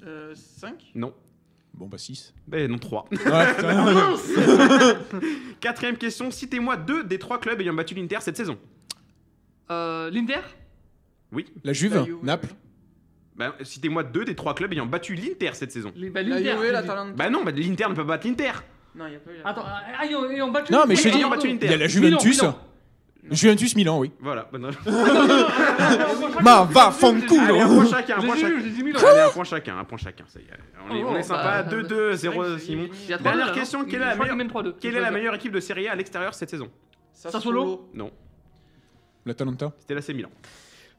[0.05, 1.13] Euh, 5 non.
[1.73, 2.33] Bon bah 6.
[2.47, 3.07] Ben non, 3.
[3.11, 3.17] Ouais,
[3.55, 4.15] putain.
[5.61, 8.57] Quatrième question, citez-moi deux des trois clubs ayant battu l'Inter cette saison.
[9.69, 10.41] Euh, L'Inter?
[11.31, 11.45] Oui.
[11.63, 12.17] La Juve, La Juve.
[12.23, 12.49] Naples.
[13.35, 15.91] Ben, citez-moi deux des trois clubs ayant battu l'Inter cette saison.
[15.95, 16.55] Les- bah, La L'Inter.
[16.65, 16.71] Dit.
[16.71, 17.13] l'Atalanta.
[17.15, 18.51] Bah non, bah, l'Inter ne peut pas battre l'Inter.
[18.93, 19.35] Non, il n'y a pas eu.
[19.45, 21.47] Attends, ah, ils ont, ils ont battu Non, mais je te dis, ils ont battu
[21.47, 21.65] l'Inter.
[21.67, 22.41] Il y a la Juventus.
[22.41, 22.57] Milan.
[23.29, 24.11] Juventus Milan, oui.
[24.19, 24.47] Voilà.
[24.51, 24.71] bonne-
[26.43, 26.91] Ma va.
[27.01, 28.57] Allez, un point chacun, un point chacun.
[28.57, 30.25] Allez, un point chacun, un point chacun.
[30.27, 30.47] Ça y est.
[30.89, 31.63] On est, Oh, on est bah, sympa.
[31.63, 32.89] bah, 2-2, C'est vrai 0 que c'est Simon.
[33.21, 33.85] Dernière question, hein.
[33.89, 34.73] quelle est la meilleure- mène 3-2.
[34.79, 36.69] Quelle est la meilleure équipe de Serie A à l'extérieur cette saison?
[37.13, 38.11] Sassuolo Non,
[39.25, 39.71] L'Atalanta.
[39.79, 40.29] c'était l'AC Milan.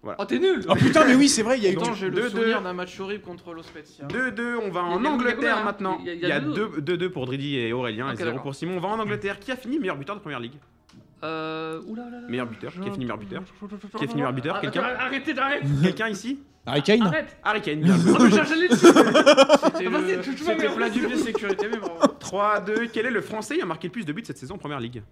[0.05, 1.77] Oh, t'es nul Oh putain, mais oui, c'est vrai, il y a eu.
[1.77, 4.05] Attends, j'ai deux, le souvenir d'un match horrible contre l'Ospezia.
[4.07, 5.99] 2-2, on va en Angleterre hein maintenant.
[6.01, 6.69] Il y a- Il y a deux.
[6.81, 8.43] 2-2 pour Dridi et Aurélien et Ok, 0 d'accord.
[8.43, 8.77] pour Simon.
[8.79, 9.39] On va en Angleterre.
[9.39, 10.55] Qui a fini meilleur buteur de première ligue?
[11.23, 11.81] Euh.
[11.87, 12.27] Oula, là, là.
[12.29, 12.73] Meilleur buteur.
[12.73, 13.43] Qui a fini meilleur buteur
[13.97, 16.41] Qui a fini meilleur buteur Quelqu'un Arrêtez, arrête Quelqu'un ici?
[16.67, 18.31] Harry Kane Arrête Harry Kane, bien joué.
[20.37, 21.95] C'était plat du pied sécurité, mais bravo.
[22.21, 22.89] 3-2.
[22.93, 24.81] Quel est le Français qui a marqué le plus de buts cette saison en première
[24.81, 25.03] ligue?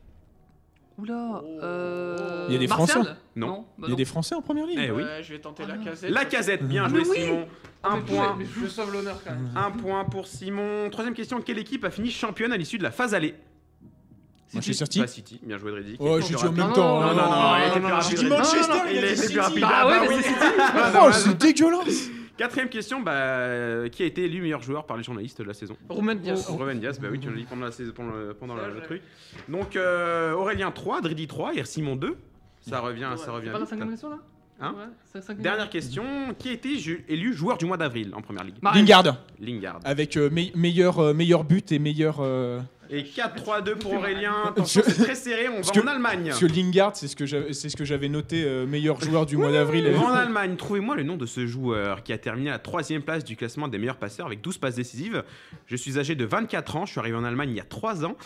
[1.00, 2.46] Oula euh...
[2.48, 3.64] Il y a des Français Français Non.
[3.78, 4.78] bah Il y a des Français en première ligue.
[4.82, 5.02] Eh oui.
[5.22, 6.10] Je vais tenter la Ah, casette.
[6.10, 7.16] La casette, bien joué oui.
[7.22, 7.46] Simon.
[7.82, 8.36] Un mais point.
[8.38, 9.50] mais Je sauve l'honneur quand même.
[9.56, 10.90] Un point pour Simon.
[10.90, 13.34] Troisième question, quelle équipe a fini championne à l'issue de la phase aller
[14.52, 15.00] Manchester City.
[15.00, 15.96] Bah, City, bien joué Dredi.
[16.00, 17.00] Oh, plus dit en même temps.
[17.00, 18.10] Non, non, non, Oh, il était non, plus non, rapide.
[18.10, 18.42] J'ai dit Dredi.
[18.42, 19.60] Manchester, Il était plus rapide.
[19.60, 20.14] Bah ouais, mais oui.
[20.16, 20.40] c'est City.
[20.58, 21.14] Ah, Oh, dommage.
[21.14, 22.10] c'est dégueulasse.
[22.40, 25.52] Quatrième question, bah, euh, qui a été élu meilleur joueur par les journalistes de la
[25.52, 26.48] saison Romain Diaz.
[26.48, 29.02] Ruben Diaz, bah oui, tu l'as dit pendant, la saison, pendant, le, pendant truc.
[29.46, 32.16] Donc euh, Aurélien 3, Dridi 3 et Simon 2.
[32.62, 33.68] Ça revient, Ouais, ça revient C'est pas la vite.
[33.68, 34.18] cinquième question là
[34.62, 34.74] Hein
[35.14, 36.04] Ouais, Dernière question,
[36.38, 36.78] qui a été
[37.08, 38.56] élu joueur du mois d'avril en première ligue?
[38.62, 39.18] Lingard.
[39.38, 39.80] Lingard.
[39.84, 42.20] Avec euh, me- meilleur, euh, meilleur but et meilleur.
[42.92, 44.34] Et 4-3-2 pour Aurélien.
[44.48, 46.24] Attention, c'est très serré, on va que- en Allemagne.
[46.28, 49.26] Parce que Lingard, c'est ce que j'avais, c'est ce que j'avais noté euh, meilleur joueur
[49.26, 49.94] du mois d'avril.
[49.96, 53.24] En Allemagne, trouvez-moi le nom de ce joueur qui a terminé à la troisième place
[53.24, 55.22] du classement des meilleurs passeurs avec 12 passes décisives.
[55.66, 58.04] Je suis âgé de 24 ans, je suis arrivé en Allemagne il y a 3
[58.04, 58.16] ans.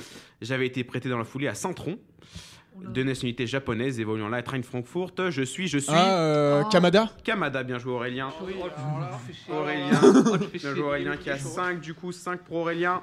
[0.40, 1.98] J'avais été prêté dans la foulée à Saint-Tron,
[2.80, 5.30] de nationalité japonaise, évoluant là à Train Frankfurt.
[5.30, 5.92] Je suis, je suis.
[5.94, 6.68] Ah, euh, Ah.
[6.72, 8.30] Kamada Kamada, bien joué Aurélien.
[8.42, 9.52] Oui, Oh.
[9.52, 10.00] Aurélien.
[10.02, 11.48] Oh, fais Bien joué Aurélien qui a Il est chaud.
[11.54, 13.02] 5, du coup 5 pour Aurélien.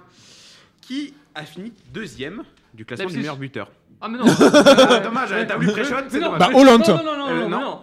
[0.91, 3.19] Qui a fini deuxième du classement des Leipzig.
[3.21, 3.71] meilleurs buteurs
[4.01, 4.25] Ah, mais non
[4.89, 6.39] Ah, Dommage, t'as voulu pré-shot, c'est dommage.
[6.39, 6.81] Bah, Hollande.
[6.85, 7.49] Non, non, non, non, Euh, non, non.
[7.49, 7.59] non.
[7.61, 7.81] Non,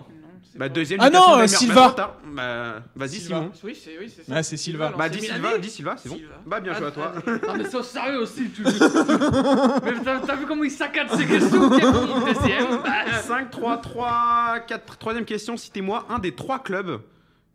[0.53, 1.75] c'est Bah, deuxième Ah du classement non, des meilleurs- Silva.
[1.75, 3.37] Bah, attends, Bah, vas-y Silva.
[3.39, 3.53] Simon.
[3.65, 4.33] Oui, c'est oui, c'est ça.
[4.37, 4.93] Ah, c'est Silva.
[4.99, 6.17] Bah, dis Silva, dis Silva, c'est bon.
[6.17, 6.35] Silva.
[6.45, 7.13] Bah, bien joué à toi.
[7.27, 8.51] Non, mais c'est sérieux aussi.
[8.51, 8.63] Tu...
[8.63, 12.83] mais t'as t'as vu comment il saccade ses questions Deuxième.
[12.85, 14.99] Bah, 5, 3, 3, 4.
[14.99, 17.01] Troisième question, citez-moi un des trois clubs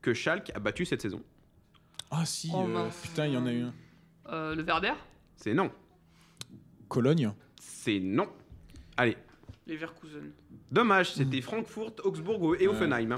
[0.01, 1.21] que Schalke a battu cette saison.
[2.09, 2.49] Ah, si.
[2.51, 2.95] Oh, euh, mince.
[3.03, 3.73] putain, il y en a eu un.
[4.31, 4.93] euh, le Verder
[5.43, 5.69] C'est non.
[6.87, 7.33] Cologne.
[7.59, 8.29] C'est non.
[8.95, 9.17] Allez.
[9.67, 10.31] Leverkusen.
[10.71, 13.09] Dommage, c'était Francfort, Augsbourg et Offenheim.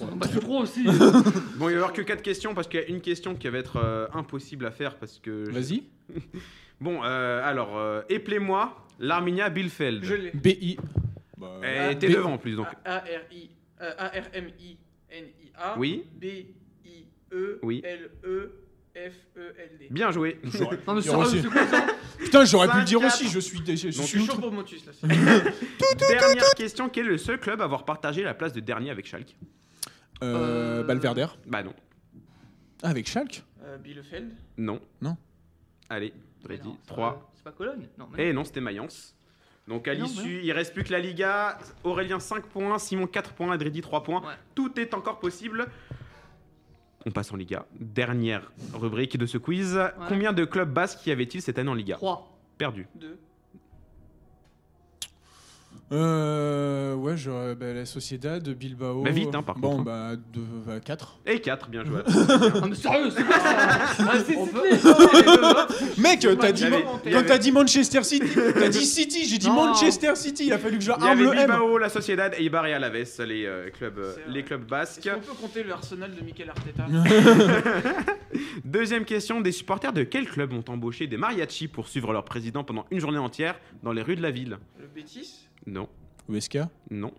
[0.00, 0.84] Bah, c'est trop aussi.
[1.58, 3.48] Bon, il va y avoir que 4 questions parce qu'il y a une question qui
[3.48, 5.48] va être euh, impossible à faire parce que.
[5.48, 5.84] Vas-y.
[6.80, 10.02] Bon, euh, alors, euh, éplez-moi l'Arminia Bielefeld.
[10.04, 10.30] Je l'ai.
[10.32, 10.76] BI.
[11.38, 12.66] Bah, Et t'es B- devant en plus donc.
[12.84, 13.48] A-R-I.
[13.80, 15.78] euh, A-R-M-I-N-I-A.
[15.78, 16.02] Oui.
[16.16, 17.60] B-I-E.
[17.62, 17.82] Oui.
[18.96, 19.88] L-E-F-E-L-D.
[19.90, 20.40] Bien joué.
[20.44, 21.42] J'aurais Non, mais pu le dire sérieux, aussi.
[21.42, 21.86] c'est quoi ça
[22.18, 23.06] Putain, j'aurais pu le dire 5-4.
[23.06, 23.28] aussi.
[23.28, 24.92] Je suis, je, je Donc, Je suis suis chaud pour Motus là.
[26.08, 29.06] Dernière question quel est le seul club à avoir partagé la place de dernier avec
[29.06, 29.36] Schalke?
[30.22, 31.26] Euh, Euh, Balverder.
[31.46, 31.74] Bah non.
[32.82, 33.42] Ah, avec Schalke?
[33.64, 34.30] Euh, Bielefeld?
[34.56, 34.80] Non.
[35.00, 35.16] Non.
[35.88, 36.12] Allez,
[36.48, 36.68] Mais ready.
[36.68, 37.10] non, c'est 3.
[37.14, 38.28] pas- C'est pas Cologne Non, mais.
[38.28, 39.14] Et non, c'était Mayence.
[39.68, 41.58] Donc à Non, l'issue, il reste plus que la Liga.
[41.84, 44.20] Aurélien 5 points, Simon 4 points, Adredi 3 points.
[44.22, 44.34] Ouais.
[44.54, 45.66] Tout est encore possible.
[47.06, 47.66] On passe en Liga.
[47.78, 49.78] Dernière rubrique de ce quiz.
[50.08, 51.94] Combien de clubs basques y avait-il cette année en Liga?
[51.94, 52.36] 3.
[52.58, 52.88] Perdu.
[52.96, 53.16] 2.
[55.92, 59.02] Euh, ouais, j'aurais bah, la Sociedad, Bilbao.
[59.04, 61.20] Bah, vite, hein, par bon, contre, bah, deux, bah, 4.
[61.26, 62.00] Et 4, bien joué.
[62.08, 63.94] Ah, mais sérieux, c'est Ah,
[64.36, 66.64] On c'est- peut- c'est- Mec, t'as dit,
[67.12, 69.54] quand t'as dit Manchester City, t'as dit City, j'ai dit Non.
[69.66, 70.46] Manchester City.
[70.46, 71.50] Il a fallu que je Il y arme avait le M.
[71.50, 75.08] Bilbao, la Sociedad, Eibar et Alaves, les, euh, clubs, euh, les clubs basques.
[75.08, 76.86] qu'on peut compter le Arsenal de Mikel Arteta
[78.64, 82.64] Deuxième question, des supporters de quel club ont embauché des mariachis pour suivre leur président
[82.64, 84.58] pendant une journée entière dans les rues de la ville?
[84.80, 85.45] Le Betis?
[85.66, 85.88] Non,
[86.28, 87.12] Weska non.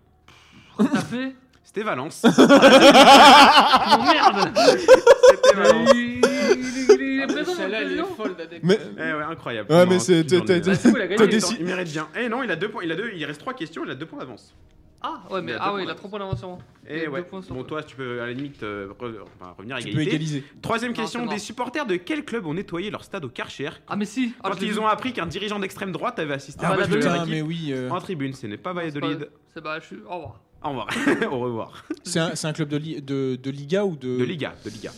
[0.78, 1.34] T'as fait
[1.64, 2.22] C'était Valence.
[2.24, 5.90] Oh merde C'était Valence.
[5.94, 8.64] Il est mais présent, Celle-là, le elle est président folle d'adepte.
[8.64, 9.70] Mais Eh ouais, incroyable.
[9.72, 10.60] Ouais, mais c'est- toute une t'as- journée.
[10.62, 11.30] t'as- c'est cool, il a T'as gagné.
[11.30, 12.08] décidé- Il mérite bien.
[12.18, 12.82] Eh non, il a deux points.
[12.84, 13.10] Il a deux.
[13.14, 13.82] Il reste trois questions.
[13.84, 14.54] Il a deux points d'avance.
[15.00, 16.58] Ah ouais, mais Il a ah ouais, il a 3 points d'avance sur moi.
[16.88, 17.22] Et a ouais.
[17.22, 17.82] points Bon, toi.
[17.84, 20.42] tu peux à la limite euh, re- enfin, revenir à tu peux égaliser.
[20.60, 23.94] Troisième question c'est des supporters de quel club ont nettoyé leur stade au Karcher Ah
[23.96, 24.78] mais si Ah, quand ils vu.
[24.80, 27.14] ont appris qu'un dirigeant d'extrême droite avait assisté Ah, à un bah, match de leur
[27.16, 27.68] équipe mais oui.
[27.72, 28.32] euh, en tribune.
[28.32, 29.28] Ce n'est pas Valladolid.
[29.54, 29.96] C'est bah, je suis.
[30.08, 30.40] Au revoir.
[30.64, 30.88] Au revoir.
[31.32, 31.84] Au revoir.
[32.02, 34.18] C'est un, c'est un club de, li- de, de Liga ou de.
[34.18, 34.54] De Liga.
[34.64, 34.90] De Liga.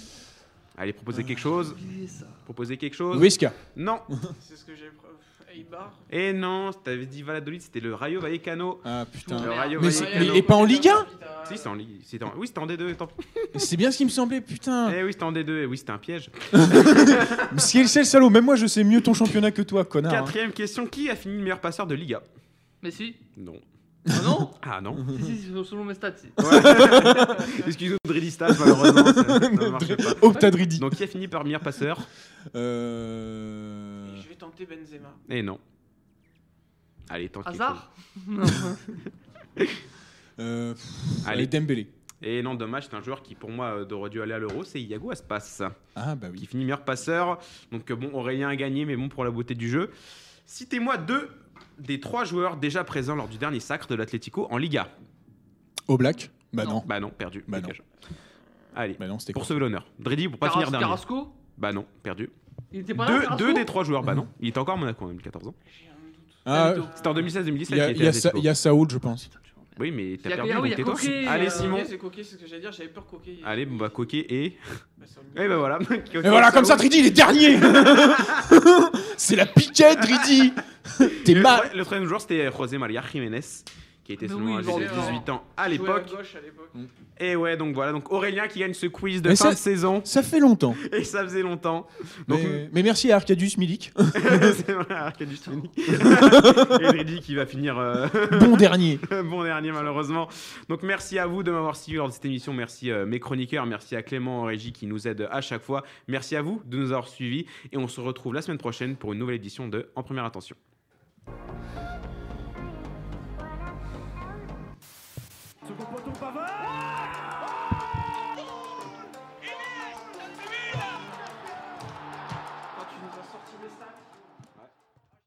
[0.78, 1.76] Allez, proposez quelque chose.
[2.44, 3.18] Proposez quelque chose.
[3.20, 3.52] Weska.
[3.76, 4.00] Non.
[4.40, 4.90] C'est ce que j'ai.
[5.54, 5.92] Eibar.
[6.10, 8.80] Et non, t'avais dit Valladolid, c'était le Rayo Vallecano.
[8.84, 9.42] Ah putain.
[9.44, 9.50] Le.
[9.50, 10.32] Rayo Mais c'est- Vallecano.
[10.32, 11.06] mais- et pas en Ligue 1
[11.48, 11.88] Si, c'était en Ligue.
[12.04, 12.94] c'était en- Oui, c'était en D2.
[12.94, 13.14] tant pis.
[13.56, 14.90] C'est bien ce qui me semblait, putain.
[14.92, 15.62] Eh oui, c'était en D2.
[15.62, 16.30] Et oui, c'était un piège.
[16.52, 18.30] Mais C'est c'est le salaud.
[18.30, 20.12] Même moi, je sais mieux ton championnat que toi, connard.
[20.14, 20.18] hein.
[20.20, 22.22] Quatrième question qui a fini le meilleur passeur de Liga?
[22.82, 23.16] Mais si.
[23.36, 23.56] Non.
[24.08, 24.50] Ah non?
[24.62, 24.96] Ah non.
[25.26, 26.28] Si, si, selon mes stats, si.
[27.66, 30.14] Excusez-moi, Dridistas, malheureusement, ça, ça ne marchait pas.
[30.22, 30.78] Octadridi.
[30.78, 31.98] Donc, qui a fini par meilleur passeur?
[32.54, 33.89] Euh...
[34.40, 35.14] Tenter Benzema.
[35.28, 35.60] Eh non.
[37.08, 37.60] Allez, tente quelque chose.
[37.62, 37.92] Hasard
[38.26, 38.44] Non.
[40.38, 40.74] Euh...
[41.26, 41.46] Allez.
[41.46, 41.90] Dembélé.
[42.22, 44.64] Et non, dommage, c'est un joueur qui, pour moi, euh, aurait dû aller à l'Euro,
[44.64, 45.62] c'est Iago Aspas,
[45.94, 46.46] Ah bah qui oui.
[46.46, 47.38] finit meilleur passeur.
[47.72, 49.90] Donc, euh, bon, Aurélien a gagné, mais bon, pour la beauté du jeu.
[50.46, 51.28] Citez-moi deux
[51.78, 54.88] des trois joueurs déjà présents lors du dernier sacre de l'Atlético en Liga.
[55.88, 56.70] Au Black Bah Non.
[56.70, 56.84] non.
[56.86, 57.44] Bah non, perdu.
[57.48, 57.82] Bah dégage.
[58.74, 59.86] Allez, Bah non, c'était pour sauver l'honneur.
[59.98, 60.84] Dredi, pour pas Carras- finir dernier.
[60.84, 62.30] Carrasco Bah non, perdu.
[62.72, 64.28] Il était pas là Deux, Carrasco deux des trois joueurs, bah non.
[64.40, 65.54] Il était encore à Monaco en 2014 ans.
[65.66, 66.86] J'ai un doute.
[66.86, 66.92] Ah.
[66.94, 68.38] C'était en 2016-2017 il y a, qu'il il y, a était Sa- Atletico.
[68.38, 69.30] il y a Saoud, je pense.
[69.78, 70.94] Oui, mais t'as Il y a- perdu, ah oui, donc il y a tais-toi.
[70.94, 71.76] Coquet, Allez, euh, Simon.
[71.78, 72.72] Coquet, c'est coquet, c'est ce que j'allais dire.
[72.72, 73.36] J'avais peur coquet.
[73.44, 74.56] Allez, bon, bah, Coquet et...
[74.98, 75.78] Bah, c'est Et bah voilà.
[76.14, 77.58] Et voilà, comme ça, Dridi, il est dernier
[79.16, 80.52] C'est la piquette, Dridi
[81.24, 83.40] T'es Le, mal le troisième joueur, c'était José María Jiménez,
[84.10, 86.10] qui était seulement âgé de 18 ans à l'époque.
[87.20, 87.92] Et ouais, donc voilà.
[87.92, 90.00] Donc Aurélien qui gagne ce quiz de Mais fin ça- de saison.
[90.04, 90.74] Ça fait longtemps.
[90.92, 91.86] Et ça faisait longtemps.
[92.26, 93.92] Donc, Mais, mais merci à Arcadius Milik.
[93.96, 95.70] c'est vrai, Arcadius Milik.
[95.78, 98.08] Et qui va finir euh,
[98.40, 98.98] Bon dernier.
[99.26, 100.28] bon dernier, malheureusement.
[100.68, 102.52] Donc merci à vous de m'avoir suivi lors de cette émission.
[102.52, 103.66] Merci euh, mes chroniqueurs.
[103.66, 105.84] Merci à Clément en régie qui nous aide à chaque fois.
[106.08, 107.46] Merci à vous de nous avoir suivis.
[107.70, 110.56] Et on se retrouve la semaine prochaine pour une nouvelle édition de En Première Attention.
[115.70, 116.59] Second poteau Pavard